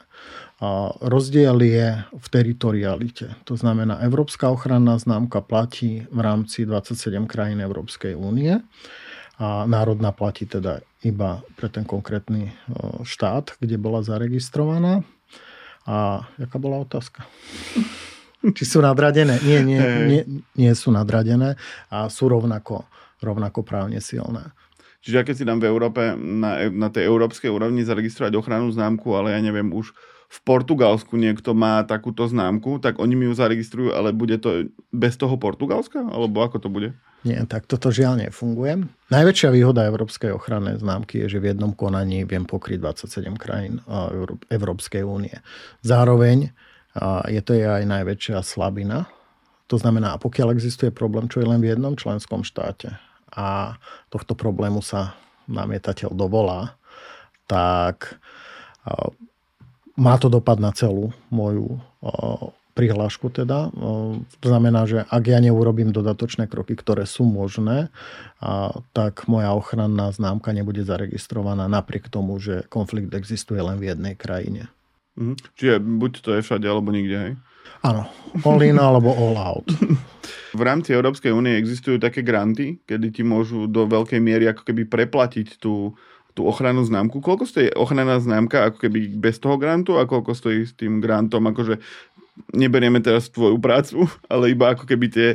A 0.62 0.94
rozdiel 1.04 1.58
je 1.66 2.00
v 2.14 2.28
teritorialite. 2.32 3.28
To 3.50 3.58
znamená, 3.58 4.00
európska 4.06 4.48
ochranná 4.48 4.96
známka 5.02 5.42
platí 5.44 6.06
v 6.14 6.20
rámci 6.22 6.64
27 6.64 7.26
krajín 7.28 7.60
Európskej 7.60 8.16
únie 8.16 8.62
a 9.36 9.68
národná 9.68 10.16
platí 10.16 10.48
teda 10.48 10.80
iba 11.04 11.44
pre 11.60 11.68
ten 11.68 11.84
konkrétny 11.84 12.56
štát, 13.04 13.60
kde 13.60 13.76
bola 13.76 14.00
zaregistrovaná. 14.00 15.04
A 15.86 16.26
jaká 16.41 16.58
bola 16.58 16.82
otázka? 16.82 17.26
Či 18.41 18.65
sú 18.65 18.82
nadradené? 18.82 19.41
Nie, 19.41 19.65
nie, 19.65 19.82
nie, 19.82 20.21
nie 20.54 20.74
sú 20.78 20.93
nadradené 20.93 21.58
a 21.89 22.10
sú 22.10 22.30
rovnako, 22.30 22.86
rovnako 23.21 23.65
právne 23.65 23.98
silné. 24.02 24.54
Čiže 25.06 25.21
keď 25.21 25.36
si 25.38 25.45
dám 25.45 25.62
v 25.62 25.69
Európe 25.69 26.17
na, 26.17 26.65
na 26.74 26.89
tej 26.89 27.06
európskej 27.06 27.54
úrovni 27.54 27.86
zaregistrovať 27.86 28.34
ochrannú 28.34 28.74
známku, 28.74 29.13
ale 29.13 29.38
ja 29.38 29.39
neviem, 29.41 29.69
už 29.69 29.93
v 30.26 30.39
Portugalsku 30.41 31.13
niekto 31.13 31.54
má 31.54 31.86
takúto 31.86 32.26
známku, 32.26 32.82
tak 32.82 32.98
oni 32.98 33.13
mi 33.13 33.30
ju 33.30 33.38
zaregistrujú, 33.38 33.93
ale 33.93 34.10
bude 34.10 34.41
to 34.41 34.65
bez 34.89 35.13
toho 35.13 35.38
Portugalska? 35.38 36.02
Alebo 36.02 36.41
ako 36.41 36.58
to 36.58 36.69
bude? 36.74 36.98
Nie, 37.26 37.42
tak 37.50 37.66
toto 37.66 37.90
žiaľ 37.90 38.30
nefunguje. 38.30 38.86
Najväčšia 39.10 39.50
výhoda 39.50 39.82
európskej 39.90 40.30
ochrannej 40.30 40.78
známky 40.78 41.26
je, 41.26 41.38
že 41.38 41.42
v 41.42 41.58
jednom 41.58 41.74
konaní 41.74 42.22
viem 42.22 42.46
pokryť 42.46 42.78
27 42.78 43.34
krajín 43.34 43.82
Európskej 44.54 45.02
únie. 45.02 45.34
Zároveň 45.82 46.54
je 47.26 47.42
to 47.42 47.58
aj 47.58 47.82
najväčšia 47.82 48.46
slabina. 48.46 49.10
To 49.74 49.82
znamená, 49.82 50.22
pokiaľ 50.22 50.54
existuje 50.54 50.94
problém, 50.94 51.26
čo 51.26 51.42
je 51.42 51.50
len 51.50 51.58
v 51.58 51.74
jednom 51.74 51.98
členskom 51.98 52.46
štáte 52.46 52.94
a 53.34 53.74
tohto 54.14 54.38
problému 54.38 54.86
sa 54.86 55.18
namietateľ 55.50 56.14
dovolá, 56.14 56.78
tak 57.50 58.22
má 59.98 60.14
to 60.22 60.30
dopad 60.30 60.62
na 60.62 60.70
celú 60.70 61.10
moju 61.34 61.82
prihlášku 62.76 63.32
teda. 63.32 63.72
To 64.20 64.48
znamená, 64.48 64.84
že 64.84 65.08
ak 65.08 65.24
ja 65.32 65.40
neurobím 65.40 65.96
dodatočné 65.96 66.52
kroky, 66.52 66.76
ktoré 66.76 67.08
sú 67.08 67.24
možné, 67.24 67.88
tak 68.92 69.26
moja 69.32 69.56
ochranná 69.56 70.12
známka 70.12 70.52
nebude 70.52 70.84
zaregistrovaná 70.84 71.72
napriek 71.72 72.12
tomu, 72.12 72.36
že 72.38 72.68
konflikt 72.68 73.16
existuje 73.16 73.64
len 73.64 73.80
v 73.80 73.96
jednej 73.96 74.14
krajine. 74.20 74.68
Mhm. 75.16 75.34
Čiže 75.56 75.76
buď 75.80 76.12
to 76.20 76.30
je 76.36 76.44
všade, 76.44 76.68
alebo 76.68 76.92
nikde, 76.92 77.16
hej? 77.16 77.34
Áno, 77.82 78.06
all 78.44 78.62
in 78.66 78.76
alebo 78.76 79.14
all 79.16 79.38
out. 79.40 79.68
V 80.52 80.62
rámci 80.62 80.92
Európskej 80.92 81.30
únie 81.32 81.56
existujú 81.56 82.02
také 82.02 82.26
granty, 82.26 82.82
kedy 82.84 83.14
ti 83.14 83.22
môžu 83.22 83.70
do 83.70 83.86
veľkej 83.86 84.20
miery 84.20 84.50
ako 84.50 84.66
keby 84.66 84.90
preplatiť 84.90 85.62
tú, 85.62 85.94
tú 86.34 86.42
ochrannú 86.50 86.82
známku. 86.82 87.22
Koľko 87.22 87.46
stojí 87.46 87.70
ochranná 87.78 88.18
známka 88.18 88.68
ako 88.68 88.90
keby 88.90 89.16
bez 89.16 89.38
toho 89.38 89.56
grantu 89.62 90.02
a 90.02 90.10
koľko 90.10 90.34
stojí 90.34 90.66
s 90.66 90.74
tým 90.74 90.98
grantom? 90.98 91.46
Akože 91.46 91.78
neberieme 92.52 93.00
teraz 93.00 93.32
tvoju 93.32 93.60
prácu, 93.60 94.08
ale 94.34 94.52
iba 94.52 94.76
ako 94.76 94.88
keby 94.88 95.08
tie, 95.12 95.30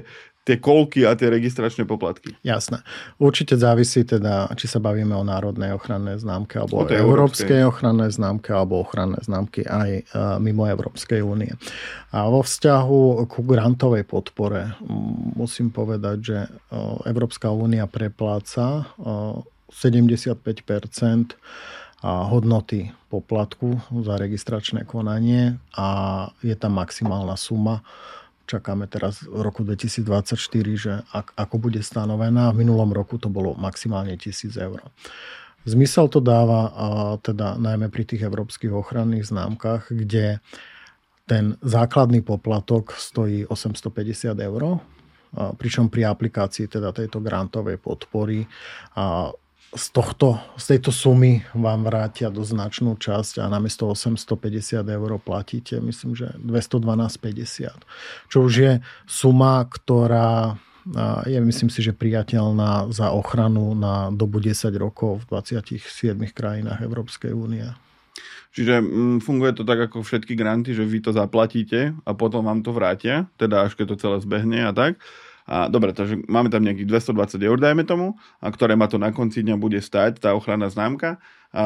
tie 0.44 0.56
kolky 0.56 1.04
a 1.04 1.12
tie 1.12 1.28
registračné 1.28 1.84
poplatky. 1.84 2.32
Jasné. 2.40 2.80
Určite 3.20 3.60
závisí 3.60 4.02
teda, 4.08 4.48
či 4.56 4.66
sa 4.66 4.80
bavíme 4.80 5.12
o 5.12 5.24
národnej 5.24 5.76
ochrannej 5.76 6.16
známke 6.16 6.56
alebo 6.56 6.82
o 6.82 6.88
európskej 6.88 7.68
ochrannej 7.68 8.10
známke 8.10 8.50
alebo 8.50 8.80
ochranné 8.80 9.20
známky 9.20 9.68
aj 9.68 9.90
e, 10.00 10.02
mimo 10.40 10.64
Európskej 10.64 11.20
únie. 11.20 11.52
A 12.10 12.26
vo 12.26 12.40
vzťahu 12.40 13.28
ku 13.28 13.40
grantovej 13.44 14.08
podpore 14.08 14.74
musím 15.36 15.68
povedať, 15.68 16.18
že 16.24 16.38
e, 16.44 16.48
Európska 17.04 17.52
únia 17.52 17.84
prepláca 17.84 18.88
75 18.96 20.40
e, 20.40 21.36
hodnoty 22.04 22.96
poplatku 23.12 23.76
za 24.00 24.16
registračné 24.16 24.88
konanie 24.88 25.60
a 25.76 25.88
je 26.40 26.56
tam 26.56 26.80
maximálna 26.80 27.36
suma. 27.36 27.84
Čakáme 28.48 28.90
teraz 28.90 29.22
v 29.22 29.46
roku 29.46 29.62
2024, 29.62 30.34
že 30.74 30.92
ak, 31.14 31.36
ako 31.38 31.56
bude 31.60 31.84
stanovená. 31.84 32.50
V 32.50 32.66
minulom 32.66 32.90
roku 32.90 33.20
to 33.20 33.30
bolo 33.30 33.54
maximálne 33.54 34.16
1000 34.16 34.58
eur. 34.58 34.80
Zmysel 35.68 36.08
to 36.08 36.24
dáva 36.24 36.72
a 36.72 36.86
teda 37.20 37.60
najmä 37.60 37.92
pri 37.92 38.08
tých 38.08 38.24
európskych 38.24 38.72
ochranných 38.72 39.28
známkach, 39.28 39.92
kde 39.92 40.40
ten 41.28 41.54
základný 41.62 42.24
poplatok 42.24 42.96
stojí 42.96 43.46
850 43.46 44.34
eur, 44.40 44.82
pričom 45.30 45.86
pri 45.86 46.10
aplikácii 46.10 46.66
teda 46.66 46.90
tejto 46.90 47.22
grantovej 47.22 47.78
podpory 47.78 48.48
z, 49.70 49.87
tohto, 49.94 50.42
z 50.59 50.64
tejto 50.74 50.90
sumy 50.90 51.46
vám 51.54 51.87
vrátia 51.87 52.26
do 52.26 52.42
značnú 52.42 52.98
časť 52.98 53.38
a 53.38 53.46
namiesto 53.46 53.87
850 53.87 54.83
eur 54.83 55.11
platíte, 55.22 55.78
myslím, 55.78 56.18
že 56.18 56.35
212,50. 56.42 57.70
Čo 58.26 58.38
už 58.50 58.52
je 58.54 58.72
suma, 59.06 59.62
ktorá 59.70 60.59
je, 61.28 61.38
myslím 61.38 61.70
si, 61.70 61.85
že 61.85 61.92
priateľná 61.92 62.90
za 62.90 63.12
ochranu 63.12 63.76
na 63.76 64.09
dobu 64.11 64.40
10 64.40 64.72
rokov 64.80 65.22
v 65.28 65.38
27 65.38 66.16
krajinách 66.33 66.80
Európskej 66.83 67.30
únie. 67.30 67.68
Čiže 68.50 68.83
mm, 68.83 69.22
funguje 69.22 69.54
to 69.54 69.62
tak 69.62 69.78
ako 69.87 70.02
všetky 70.02 70.35
granty, 70.35 70.74
že 70.74 70.83
vy 70.83 70.98
to 70.98 71.14
zaplatíte 71.14 71.94
a 72.02 72.11
potom 72.18 72.42
vám 72.42 72.66
to 72.66 72.74
vrátia, 72.74 73.30
teda 73.38 73.70
až 73.70 73.78
keď 73.78 73.94
to 73.94 74.00
celé 74.00 74.16
zbehne 74.18 74.66
a 74.66 74.74
tak. 74.74 74.98
A 75.50 75.66
dobre, 75.66 75.90
takže 75.90 76.22
máme 76.30 76.46
tam 76.46 76.62
nejakých 76.62 77.10
220 77.10 77.42
eur, 77.42 77.58
dajme 77.58 77.82
tomu, 77.82 78.14
a 78.38 78.46
ktoré 78.54 78.78
ma 78.78 78.86
to 78.86 79.02
na 79.02 79.10
konci 79.10 79.42
dňa 79.42 79.58
bude 79.58 79.82
stať, 79.82 80.22
tá 80.22 80.30
ochranná 80.30 80.70
známka 80.70 81.18
a 81.50 81.64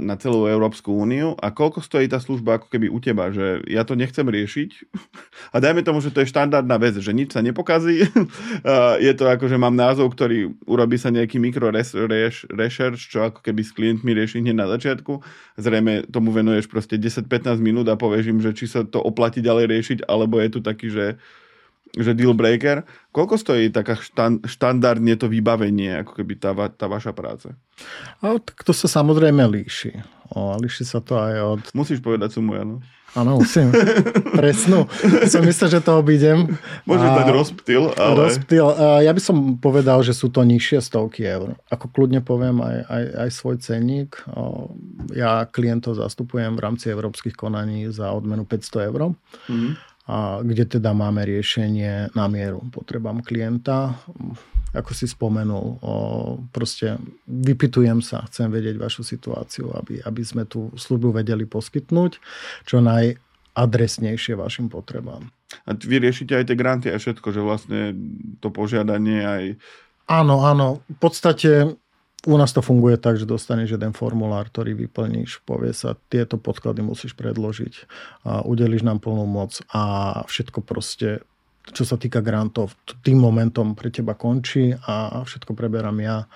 na 0.00 0.16
celú 0.16 0.48
Európsku 0.48 0.96
úniu. 0.96 1.36
A 1.44 1.52
koľko 1.52 1.84
stojí 1.84 2.08
tá 2.08 2.16
služba 2.16 2.56
ako 2.56 2.72
keby 2.72 2.88
u 2.88 2.96
teba, 3.04 3.28
že 3.28 3.60
ja 3.68 3.84
to 3.84 3.92
nechcem 3.92 4.24
riešiť. 4.24 4.70
A 5.54 5.60
dajme 5.60 5.84
tomu, 5.84 6.00
že 6.00 6.08
to 6.08 6.24
je 6.24 6.32
štandardná 6.32 6.80
vec, 6.80 6.96
že 6.96 7.12
nič 7.12 7.36
sa 7.36 7.44
nepokazí. 7.44 8.08
je 9.06 9.12
to 9.12 9.24
ako, 9.28 9.44
že 9.52 9.60
mám 9.60 9.76
názov, 9.76 10.16
ktorý 10.16 10.56
urobí 10.64 10.96
sa 10.96 11.12
nejaký 11.12 11.36
mikro 11.36 11.68
research, 11.68 13.00
čo 13.12 13.28
ako 13.28 13.44
keby 13.44 13.60
s 13.60 13.76
klientmi 13.76 14.16
rieši 14.16 14.40
hneď 14.40 14.56
na 14.56 14.66
začiatku. 14.72 15.20
Zrejme 15.60 16.08
tomu 16.08 16.32
venuješ 16.32 16.72
proste 16.72 16.96
10-15 16.96 17.60
minút 17.60 17.92
a 17.92 18.00
povieš 18.00 18.32
im, 18.32 18.40
že 18.40 18.56
či 18.56 18.64
sa 18.64 18.88
to 18.88 19.04
oplatí 19.04 19.44
ďalej 19.44 19.68
riešiť, 19.68 19.98
alebo 20.08 20.40
je 20.40 20.48
tu 20.48 20.60
taký, 20.64 20.88
že 20.88 21.20
že 21.96 22.12
deal 22.12 22.36
breaker. 22.36 22.84
Koľko 23.10 23.40
stojí 23.40 23.72
taká 23.72 23.96
štan, 23.96 24.44
štandardne 24.44 25.16
to 25.16 25.32
vybavenie, 25.32 26.04
ako 26.04 26.12
keby 26.20 26.36
tá, 26.36 26.52
tá 26.76 26.86
vaša 26.86 27.16
práca? 27.16 27.56
A, 28.20 28.36
tak 28.36 28.60
to 28.60 28.76
sa 28.76 28.86
samozrejme 28.86 29.40
líši. 29.48 30.04
O, 30.36 30.52
líši 30.60 30.84
sa 30.84 31.00
to 31.00 31.16
aj 31.16 31.34
od... 31.40 31.62
Musíš 31.72 32.04
povedať 32.04 32.36
sumu, 32.36 32.56
áno. 32.56 32.84
Áno, 33.16 33.40
musím. 33.40 33.72
Presnú. 34.40 34.84
Som 35.24 35.48
myslel, 35.48 35.68
že 35.72 35.80
to 35.80 35.96
obídem. 35.96 36.60
Môžeš 36.84 37.10
dať 37.16 37.28
rozptyl, 37.32 37.82
ale... 37.96 38.28
Rozptyl. 38.28 38.66
Ja 39.00 39.12
by 39.16 39.22
som 39.24 39.36
povedal, 39.56 40.04
že 40.04 40.12
sú 40.12 40.28
to 40.28 40.44
nižšie 40.44 40.84
stovky 40.84 41.24
eur. 41.24 41.56
Ako 41.72 41.88
kľudne 41.88 42.20
poviem 42.20 42.60
aj, 42.60 42.76
aj, 42.84 43.04
aj 43.24 43.28
svoj 43.32 43.56
cenník. 43.64 44.20
Ja 45.16 45.48
klientov 45.48 45.96
zastupujem 45.96 46.60
v 46.60 46.60
rámci 46.60 46.92
európskych 46.92 47.32
konaní 47.32 47.88
za 47.88 48.12
odmenu 48.12 48.44
500 48.44 48.92
eur. 48.92 49.16
Mm-hmm 49.48 49.95
a 50.06 50.38
kde 50.38 50.78
teda 50.78 50.94
máme 50.94 51.26
riešenie 51.26 52.14
na 52.14 52.26
mieru 52.30 52.62
potrebám 52.70 53.26
klienta. 53.26 53.98
Ako 54.70 54.94
si 54.94 55.10
spomenul, 55.10 55.82
proste 56.54 57.00
vypitujem 57.26 57.98
sa, 58.04 58.22
chcem 58.30 58.46
vedieť 58.46 58.78
vašu 58.78 59.02
situáciu, 59.02 59.72
aby, 59.74 59.98
aby 60.04 60.22
sme 60.22 60.46
tú 60.46 60.70
službu 60.78 61.16
vedeli 61.22 61.48
poskytnúť 61.48 62.22
čo 62.68 62.78
najadresnejšie 62.84 64.38
vašim 64.38 64.70
potrebám. 64.70 65.26
A 65.64 65.74
vy 65.74 66.02
riešite 66.02 66.38
aj 66.38 66.44
tie 66.52 66.56
granty 66.58 66.86
a 66.92 67.00
všetko, 67.00 67.28
že 67.32 67.40
vlastne 67.40 67.80
to 68.38 68.52
požiadanie 68.52 69.22
aj... 69.24 69.44
Áno, 70.06 70.46
áno. 70.46 70.86
V 70.86 70.98
podstate 71.02 71.74
u 72.24 72.34
nás 72.40 72.50
to 72.50 72.64
funguje 72.64 72.96
tak, 72.96 73.20
že 73.20 73.28
dostaneš 73.28 73.76
jeden 73.76 73.92
formulár, 73.92 74.48
ktorý 74.48 74.72
vyplníš, 74.72 75.44
povie 75.44 75.76
sa, 75.76 75.94
tieto 76.08 76.40
podklady 76.40 76.80
musíš 76.80 77.12
predložiť, 77.12 77.74
a 78.24 78.40
udelíš 78.42 78.82
nám 78.82 79.04
plnú 79.04 79.28
moc 79.28 79.60
a 79.70 80.24
všetko 80.24 80.64
proste, 80.64 81.20
čo 81.70 81.84
sa 81.84 82.00
týka 82.00 82.24
grantov, 82.24 82.72
tým 83.04 83.20
momentom 83.20 83.76
pre 83.76 83.92
teba 83.92 84.16
končí 84.16 84.72
a 84.74 85.22
všetko 85.22 85.52
preberám 85.52 85.98
ja 86.00 86.26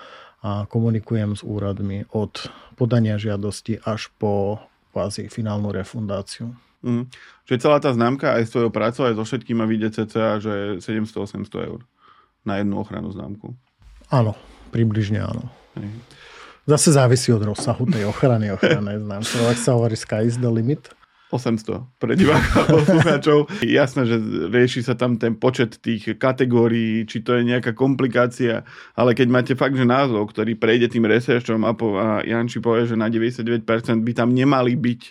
a 0.41 0.65
komunikujem 0.65 1.37
s 1.37 1.45
úradmi 1.45 2.05
od 2.17 2.49
podania 2.73 3.17
žiadosti 3.21 3.77
až 3.85 4.09
po 4.17 4.57
kvázi 4.89 5.29
finálnu 5.29 5.69
refundáciu. 5.69 6.49
Mm. 6.81 7.05
Čiže 7.45 7.61
celá 7.61 7.77
tá 7.77 7.93
známka 7.93 8.33
aj 8.33 8.49
s 8.49 8.53
tvojou 8.57 8.73
prácou, 8.73 9.05
aj 9.05 9.21
so 9.21 9.23
všetkým 9.23 9.61
má 9.61 9.69
vyjde 9.69 10.01
cca, 10.01 10.41
že 10.41 10.81
700-800 10.81 11.45
eur 11.69 11.85
na 12.41 12.57
jednu 12.57 12.81
ochranu 12.81 13.13
známku. 13.13 13.53
Áno, 14.09 14.33
približne 14.73 15.21
áno. 15.21 15.60
Zase 16.67 16.93
závisí 16.93 17.33
od 17.33 17.41
rozsahu 17.41 17.89
tej 17.89 18.05
ochrany. 18.05 18.53
Ochrany 18.53 19.01
znám. 19.01 19.23
Ak 19.49 19.57
sa 19.57 19.73
hovorí 19.73 19.97
sky 19.97 20.29
is 20.29 20.37
the 20.37 20.51
limit. 20.51 20.93
800 21.31 21.87
pre 21.95 22.13
divákov 22.19 22.59
a 22.59 22.63
poslucháčov. 22.67 23.39
Jasné, 23.63 24.03
že 24.03 24.17
rieši 24.51 24.83
sa 24.83 24.99
tam 24.99 25.15
ten 25.15 25.39
počet 25.39 25.79
tých 25.79 26.19
kategórií, 26.19 27.07
či 27.07 27.23
to 27.23 27.39
je 27.39 27.47
nejaká 27.47 27.71
komplikácia, 27.71 28.67
ale 28.99 29.15
keď 29.15 29.27
máte 29.31 29.53
fakt, 29.55 29.79
že 29.79 29.87
názov, 29.87 30.35
ktorý 30.35 30.59
prejde 30.59 30.91
tým 30.91 31.07
researchom 31.07 31.63
a, 31.63 31.71
po, 31.71 31.95
a 31.95 32.19
Janči 32.27 32.59
povie, 32.59 32.83
že 32.83 32.99
na 32.99 33.07
99% 33.07 33.63
by 34.03 34.11
tam 34.11 34.35
nemali 34.35 34.75
byť 34.75 35.01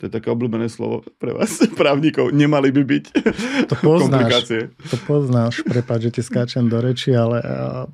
to 0.00 0.08
je 0.08 0.16
také 0.16 0.32
obľúbené 0.32 0.72
slovo 0.72 1.04
pre 1.20 1.36
vás, 1.36 1.60
právnikov. 1.80 2.32
Nemali 2.32 2.72
by 2.72 2.82
byť 2.88 3.04
to 3.70 3.74
poznáš, 3.84 4.48
To 4.88 4.96
poznáš, 5.04 5.60
prepáč, 5.60 6.08
že 6.08 6.10
ti 6.16 6.22
skáčem 6.24 6.72
do 6.72 6.80
reči, 6.80 7.12
ale 7.12 7.44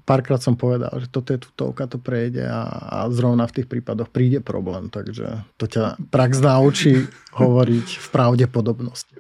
párkrát 0.07 0.39
som 0.39 0.55
povedal, 0.55 0.95
že 1.03 1.11
toto 1.11 1.35
je 1.35 1.43
tutovka, 1.43 1.91
to 1.91 1.99
prejde 1.99 2.47
a, 2.47 2.63
a 2.71 2.99
zrovna 3.11 3.51
v 3.51 3.61
tých 3.61 3.67
prípadoch 3.67 4.15
príde 4.15 4.39
problém, 4.39 4.87
takže 4.87 5.43
to 5.59 5.67
ťa 5.67 5.99
prax 6.15 6.39
naučí 6.39 7.11
hovoriť 7.35 7.89
v 7.99 8.07
pravdepodobnosti. 8.15 9.15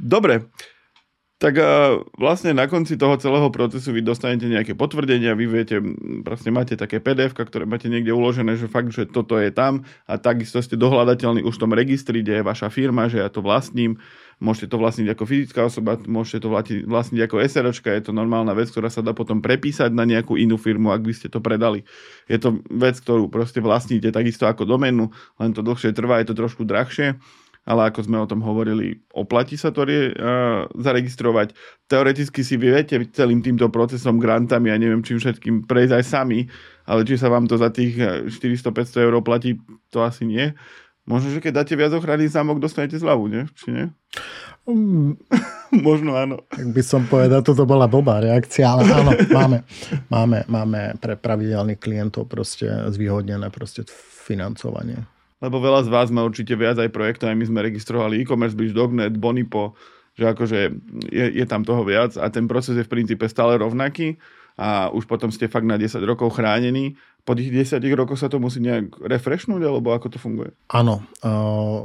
Dobre, 0.00 0.48
tak 1.40 1.56
vlastne 2.20 2.52
na 2.52 2.68
konci 2.68 3.00
toho 3.00 3.16
celého 3.16 3.48
procesu 3.48 3.96
vy 3.96 4.04
dostanete 4.04 4.44
nejaké 4.44 4.76
potvrdenia, 4.76 5.32
vy 5.32 5.48
viete, 5.48 5.80
proste 6.20 6.52
máte 6.52 6.76
také 6.76 7.00
pdf 7.00 7.32
ktoré 7.32 7.64
máte 7.64 7.88
niekde 7.88 8.12
uložené, 8.12 8.60
že 8.60 8.68
fakt, 8.68 8.92
že 8.92 9.08
toto 9.08 9.40
je 9.40 9.48
tam 9.48 9.88
a 10.04 10.20
takisto 10.20 10.60
ste 10.60 10.76
dohľadateľní 10.76 11.40
už 11.40 11.56
v 11.56 11.62
tom 11.64 11.72
registri, 11.72 12.20
kde 12.20 12.40
je 12.40 12.44
vaša 12.44 12.68
firma, 12.68 13.08
že 13.08 13.24
ja 13.24 13.32
to 13.32 13.40
vlastním. 13.40 13.96
Môžete 14.40 14.72
to 14.72 14.80
vlastniť 14.80 15.08
ako 15.16 15.24
fyzická 15.24 15.60
osoba, 15.68 16.00
môžete 16.00 16.44
to 16.44 16.48
vlastniť 16.88 17.20
ako 17.28 17.44
SROčka, 17.44 17.92
je 17.92 18.08
to 18.08 18.12
normálna 18.12 18.56
vec, 18.56 18.72
ktorá 18.72 18.88
sa 18.92 19.04
dá 19.04 19.12
potom 19.12 19.40
prepísať 19.44 19.92
na 19.92 20.08
nejakú 20.08 20.36
inú 20.36 20.56
firmu, 20.56 20.92
ak 20.92 21.04
by 21.04 21.12
ste 21.12 21.28
to 21.32 21.44
predali. 21.44 21.84
Je 22.24 22.40
to 22.40 22.60
vec, 22.72 22.96
ktorú 23.00 23.28
proste 23.28 23.60
vlastníte 23.60 24.08
takisto 24.12 24.48
ako 24.48 24.64
doménu, 24.64 25.12
len 25.40 25.50
to 25.52 25.60
dlhšie 25.60 25.92
trvá, 25.92 26.20
je 26.20 26.32
to 26.32 26.36
trošku 26.36 26.64
drahšie 26.64 27.20
ale 27.68 27.92
ako 27.92 28.00
sme 28.08 28.16
o 28.18 28.26
tom 28.26 28.40
hovorili, 28.40 29.04
oplatí 29.12 29.54
sa 29.54 29.70
to 29.70 29.84
rie, 29.84 30.10
uh, 30.16 30.64
zaregistrovať. 30.74 31.52
Teoreticky 31.86 32.40
si 32.40 32.56
viete 32.56 32.96
celým 33.12 33.44
týmto 33.44 33.68
procesom, 33.68 34.16
grantami 34.16 34.72
a 34.72 34.80
neviem 34.80 35.04
čím 35.04 35.20
všetkým 35.20 35.68
prejsť 35.68 35.94
aj 36.00 36.04
sami, 36.04 36.40
ale 36.88 37.04
či 37.04 37.20
sa 37.20 37.28
vám 37.28 37.44
to 37.44 37.60
za 37.60 37.68
tých 37.68 37.96
400-500 38.32 39.04
eur 39.04 39.14
oplatí, 39.20 39.60
to 39.92 40.00
asi 40.00 40.24
nie. 40.24 40.56
Možno, 41.08 41.32
že 41.32 41.42
keď 41.42 41.64
dáte 41.64 41.74
viac 41.74 41.90
ochranný 41.90 42.30
zámok, 42.30 42.62
dostanete 42.62 42.94
zľavu, 42.94 43.24
nie? 43.26 43.42
Či 43.58 43.66
nie? 43.72 43.86
Um, 44.68 45.18
Možno 45.86 46.14
áno. 46.14 46.46
Tak 46.50 46.70
by 46.70 46.82
som 46.86 47.02
povedal, 47.06 47.42
toto 47.42 47.66
bola 47.66 47.90
blbá 47.90 48.22
reakcia, 48.22 48.66
ale 48.66 48.86
áno, 48.86 49.10
máme, 49.30 49.58
máme, 50.06 50.38
máme 50.46 50.80
pre 51.02 51.18
pravidelných 51.18 51.80
klientov 51.82 52.30
proste 52.30 52.68
zvýhodnené 52.90 53.50
proste 53.50 53.86
financovanie 54.26 55.19
lebo 55.40 55.56
veľa 55.58 55.84
z 55.84 55.92
vás 55.92 56.08
má 56.12 56.22
určite 56.22 56.52
viac 56.54 56.76
aj 56.76 56.92
projektov, 56.92 57.32
aj 57.32 57.38
my 57.40 57.46
sme 57.48 57.66
registrovali 57.66 58.20
e-commerce, 58.20 58.54
Bridge, 58.54 58.76
Dognet, 58.76 59.16
Bonipo, 59.16 59.74
že 60.14 60.28
akože 60.28 60.58
je, 61.08 61.26
je 61.32 61.44
tam 61.48 61.64
toho 61.64 61.80
viac 61.82 62.14
a 62.20 62.28
ten 62.28 62.44
proces 62.44 62.76
je 62.76 62.84
v 62.84 62.92
princípe 62.92 63.24
stále 63.24 63.56
rovnaký 63.56 64.20
a 64.60 64.92
už 64.92 65.08
potom 65.08 65.32
ste 65.32 65.48
fakt 65.48 65.64
na 65.64 65.80
10 65.80 65.96
rokov 66.04 66.36
chránení. 66.36 67.00
Po 67.24 67.36
tých 67.36 67.52
10 67.52 67.80
rokoch 67.96 68.16
sa 68.16 68.32
to 68.32 68.40
musí 68.40 68.64
nejak 68.64 68.96
refreshnúť, 69.00 69.60
alebo 69.64 69.92
ako 69.92 70.08
to 70.12 70.18
funguje? 70.20 70.52
Áno, 70.72 71.04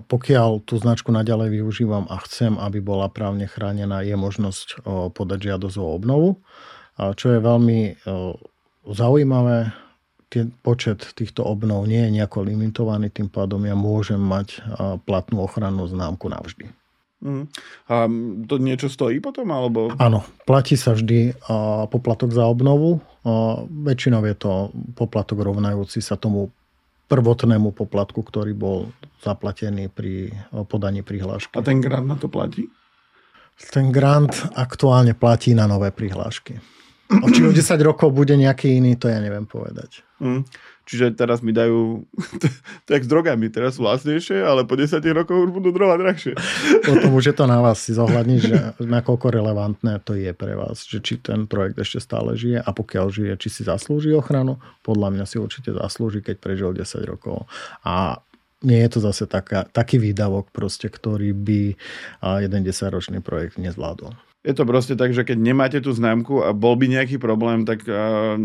pokiaľ 0.07 0.63
tú 0.63 0.79
značku 0.79 1.11
naďalej 1.11 1.59
využívam 1.59 2.07
a 2.07 2.19
chcem, 2.23 2.55
aby 2.55 2.79
bola 2.79 3.11
právne 3.11 3.47
chránená, 3.47 4.03
je 4.03 4.15
možnosť 4.15 4.83
podať 5.11 5.51
žiadosť 5.51 5.75
o 5.79 5.87
obnovu, 5.91 6.29
čo 6.95 7.35
je 7.35 7.39
veľmi 7.39 7.79
zaujímavé 8.87 9.75
tie, 10.29 10.49
počet 10.65 11.03
týchto 11.17 11.45
obnov 11.45 11.85
nie 11.89 12.01
je 12.05 12.21
nejako 12.21 12.45
limitovaný, 12.45 13.09
tým 13.09 13.29
pádom 13.29 13.63
ja 13.65 13.73
môžem 13.73 14.19
mať 14.19 14.61
platnú 15.03 15.45
ochrannú 15.45 15.85
známku 15.89 16.29
navždy. 16.29 16.69
Mm. 17.25 17.49
A 17.89 18.05
to 18.45 18.61
niečo 18.61 18.85
stojí 18.91 19.17
potom? 19.23 19.49
Alebo... 19.49 19.89
Áno, 19.97 20.21
platí 20.45 20.77
sa 20.77 20.93
vždy 20.93 21.33
poplatok 21.89 22.29
za 22.29 22.45
obnovu. 22.45 23.01
Väčšinou 23.71 24.21
je 24.29 24.35
to 24.37 24.69
poplatok 24.93 25.41
rovnajúci 25.41 26.03
sa 26.05 26.19
tomu 26.19 26.53
prvotnému 27.05 27.73
poplatku, 27.73 28.21
ktorý 28.21 28.53
bol 28.53 28.77
zaplatený 29.25 29.89
pri 29.89 30.33
podaní 30.69 31.01
prihlášky. 31.01 31.53
A 31.57 31.65
ten 31.65 31.81
grant 31.81 32.05
na 32.05 32.17
to 32.17 32.29
platí? 32.29 32.69
Ten 33.71 33.89
grant 33.89 34.35
aktuálne 34.53 35.15
platí 35.17 35.55
na 35.55 35.65
nové 35.65 35.89
prihlášky. 35.89 36.59
Či 37.05 37.41
o 37.45 37.53
10 37.53 37.61
rokov 37.85 38.09
bude 38.09 38.33
nejaký 38.33 38.81
iný, 38.81 38.97
to 38.97 39.05
ja 39.05 39.21
neviem 39.21 39.45
povedať. 39.45 40.01
Mm. 40.17 40.41
Čiže 40.85 41.17
teraz 41.17 41.41
mi 41.41 41.49
dajú, 41.49 42.05
je 42.89 42.97
s 43.01 43.09
drogami, 43.09 43.49
teraz 43.49 43.77
sú 43.77 43.85
vlastnejšie, 43.85 44.41
ale 44.45 44.69
po 44.69 44.77
10 44.77 45.01
rokoch 45.17 45.49
už 45.49 45.51
budú 45.53 45.73
droga 45.73 45.97
drahšie. 45.97 46.37
Potom 46.85 47.13
už 47.17 47.33
je 47.33 47.35
to 47.35 47.45
na 47.49 47.61
vás 47.61 47.81
si 47.81 47.93
zohľadniť, 47.97 48.39
že 48.41 48.57
nakoľko 48.81 49.33
relevantné 49.33 50.01
to 50.05 50.13
je 50.13 50.29
pre 50.37 50.53
vás, 50.53 50.85
že 50.85 51.01
či 51.01 51.17
ten 51.17 51.49
projekt 51.49 51.81
ešte 51.81 52.01
stále 52.01 52.37
žije 52.37 52.61
a 52.61 52.69
pokiaľ 52.69 53.05
žije, 53.09 53.33
či 53.41 53.49
si 53.49 53.61
zaslúži 53.65 54.13
ochranu, 54.13 54.61
podľa 54.85 55.13
mňa 55.13 55.25
si 55.25 55.41
určite 55.41 55.73
zaslúži, 55.73 56.21
keď 56.21 56.37
prežil 56.37 56.69
10 56.73 56.85
rokov. 57.05 57.49
A 57.81 58.21
nie 58.65 58.81
je 58.81 58.89
to 58.97 58.99
zase 59.01 59.25
taká, 59.29 59.65
taký 59.69 60.01
výdavok, 60.01 60.49
proste, 60.53 60.89
ktorý 60.89 61.33
by 61.33 61.61
jeden 62.45 62.61
10-ročný 62.65 63.21
projekt 63.25 63.61
nezvládol 63.61 64.24
je 64.45 64.53
to 64.53 64.63
proste 64.63 64.93
tak, 64.93 65.09
že 65.11 65.25
keď 65.25 65.37
nemáte 65.41 65.81
tú 65.81 65.89
známku 65.89 66.45
a 66.45 66.53
bol 66.53 66.77
by 66.77 66.85
nejaký 66.85 67.17
problém, 67.17 67.65
tak 67.65 67.81
uh, 67.89 68.37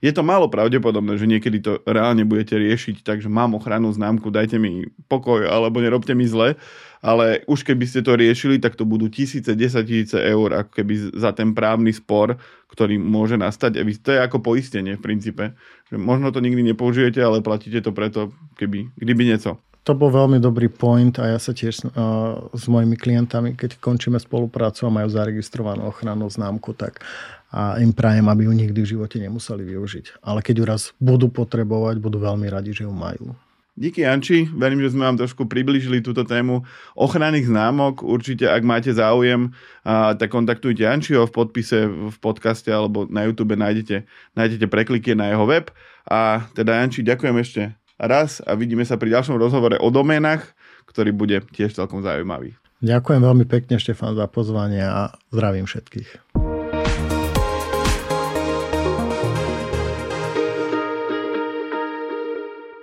je 0.00 0.12
to 0.16 0.24
málo 0.24 0.48
pravdepodobné, 0.48 1.20
že 1.20 1.28
niekedy 1.28 1.60
to 1.60 1.84
reálne 1.84 2.24
budete 2.24 2.56
riešiť, 2.56 3.04
takže 3.04 3.28
mám 3.28 3.52
ochrannú 3.52 3.92
známku, 3.92 4.32
dajte 4.32 4.56
mi 4.56 4.88
pokoj 5.12 5.44
alebo 5.44 5.84
nerobte 5.84 6.16
mi 6.16 6.24
zle, 6.24 6.56
ale 7.04 7.44
už 7.44 7.68
keby 7.68 7.84
ste 7.84 8.00
to 8.00 8.16
riešili, 8.16 8.56
tak 8.56 8.80
to 8.80 8.88
budú 8.88 9.12
tisíce, 9.12 9.52
desatíce 9.52 10.16
eur, 10.16 10.64
ako 10.64 10.72
keby 10.72 11.12
za 11.12 11.36
ten 11.36 11.52
právny 11.52 11.92
spor, 11.92 12.40
ktorý 12.72 12.96
môže 12.96 13.36
nastať. 13.36 13.76
To 14.00 14.10
je 14.16 14.20
ako 14.24 14.40
poistenie 14.40 14.96
v 14.96 15.04
princípe. 15.04 15.52
Že 15.92 16.00
možno 16.00 16.32
to 16.32 16.40
nikdy 16.40 16.64
nepoužijete, 16.72 17.20
ale 17.20 17.44
platíte 17.44 17.84
to 17.84 17.92
preto, 17.92 18.32
keby, 18.56 18.88
kdyby 18.96 19.22
niečo 19.28 19.60
to 19.90 19.98
bol 19.98 20.14
veľmi 20.14 20.38
dobrý 20.38 20.70
point 20.70 21.18
a 21.18 21.34
ja 21.34 21.38
sa 21.42 21.50
tiež 21.50 21.90
uh, 21.90 22.46
s 22.54 22.70
mojimi 22.70 22.94
klientami, 22.94 23.58
keď 23.58 23.82
končíme 23.82 24.22
spoluprácu 24.22 24.86
a 24.86 24.94
majú 24.94 25.10
zaregistrovanú 25.10 25.90
ochrannú 25.90 26.30
známku, 26.30 26.78
tak 26.78 27.02
a 27.50 27.82
im 27.82 27.90
prajem, 27.90 28.30
aby 28.30 28.46
ju 28.46 28.52
nikdy 28.54 28.78
v 28.78 28.90
živote 28.94 29.18
nemuseli 29.18 29.66
využiť. 29.66 30.22
Ale 30.22 30.38
keď 30.38 30.54
ju 30.54 30.64
raz 30.70 30.82
budú 31.02 31.26
potrebovať, 31.26 31.98
budú 31.98 32.22
veľmi 32.22 32.46
radi, 32.46 32.70
že 32.70 32.86
ju 32.86 32.94
majú. 32.94 33.34
Díky 33.74 34.06
Janči, 34.06 34.46
verím, 34.54 34.78
že 34.78 34.94
sme 34.94 35.10
vám 35.10 35.18
trošku 35.18 35.50
približili 35.50 35.98
túto 35.98 36.22
tému 36.22 36.62
ochranných 36.94 37.50
známok. 37.50 38.06
Určite, 38.06 38.46
ak 38.46 38.62
máte 38.62 38.94
záujem, 38.94 39.50
a, 39.82 40.14
tak 40.14 40.30
kontaktujte 40.30 40.86
Jančiho 40.86 41.26
v 41.26 41.34
podpise 41.34 41.90
v 41.90 42.16
podcaste 42.22 42.70
alebo 42.70 43.10
na 43.10 43.26
YouTube 43.26 43.58
nájdete, 43.58 44.06
nájdete 44.38 44.70
prekliky 44.70 45.18
na 45.18 45.34
jeho 45.34 45.42
web. 45.50 45.74
A 46.06 46.46
teda 46.54 46.78
Janči, 46.78 47.02
ďakujem 47.02 47.34
ešte 47.42 47.62
raz 48.00 48.40
a 48.48 48.56
vidíme 48.56 48.82
sa 48.88 48.96
pri 48.96 49.12
ďalšom 49.12 49.36
rozhovore 49.36 49.76
o 49.76 49.88
doménach, 49.92 50.56
ktorý 50.88 51.12
bude 51.12 51.44
tiež 51.52 51.76
celkom 51.76 52.00
zaujímavý. 52.00 52.56
Ďakujem 52.80 53.20
veľmi 53.20 53.44
pekne, 53.44 53.76
Štefan, 53.76 54.16
za 54.16 54.24
pozvanie 54.24 54.80
a 54.80 55.12
zdravím 55.28 55.68
všetkých. 55.68 56.39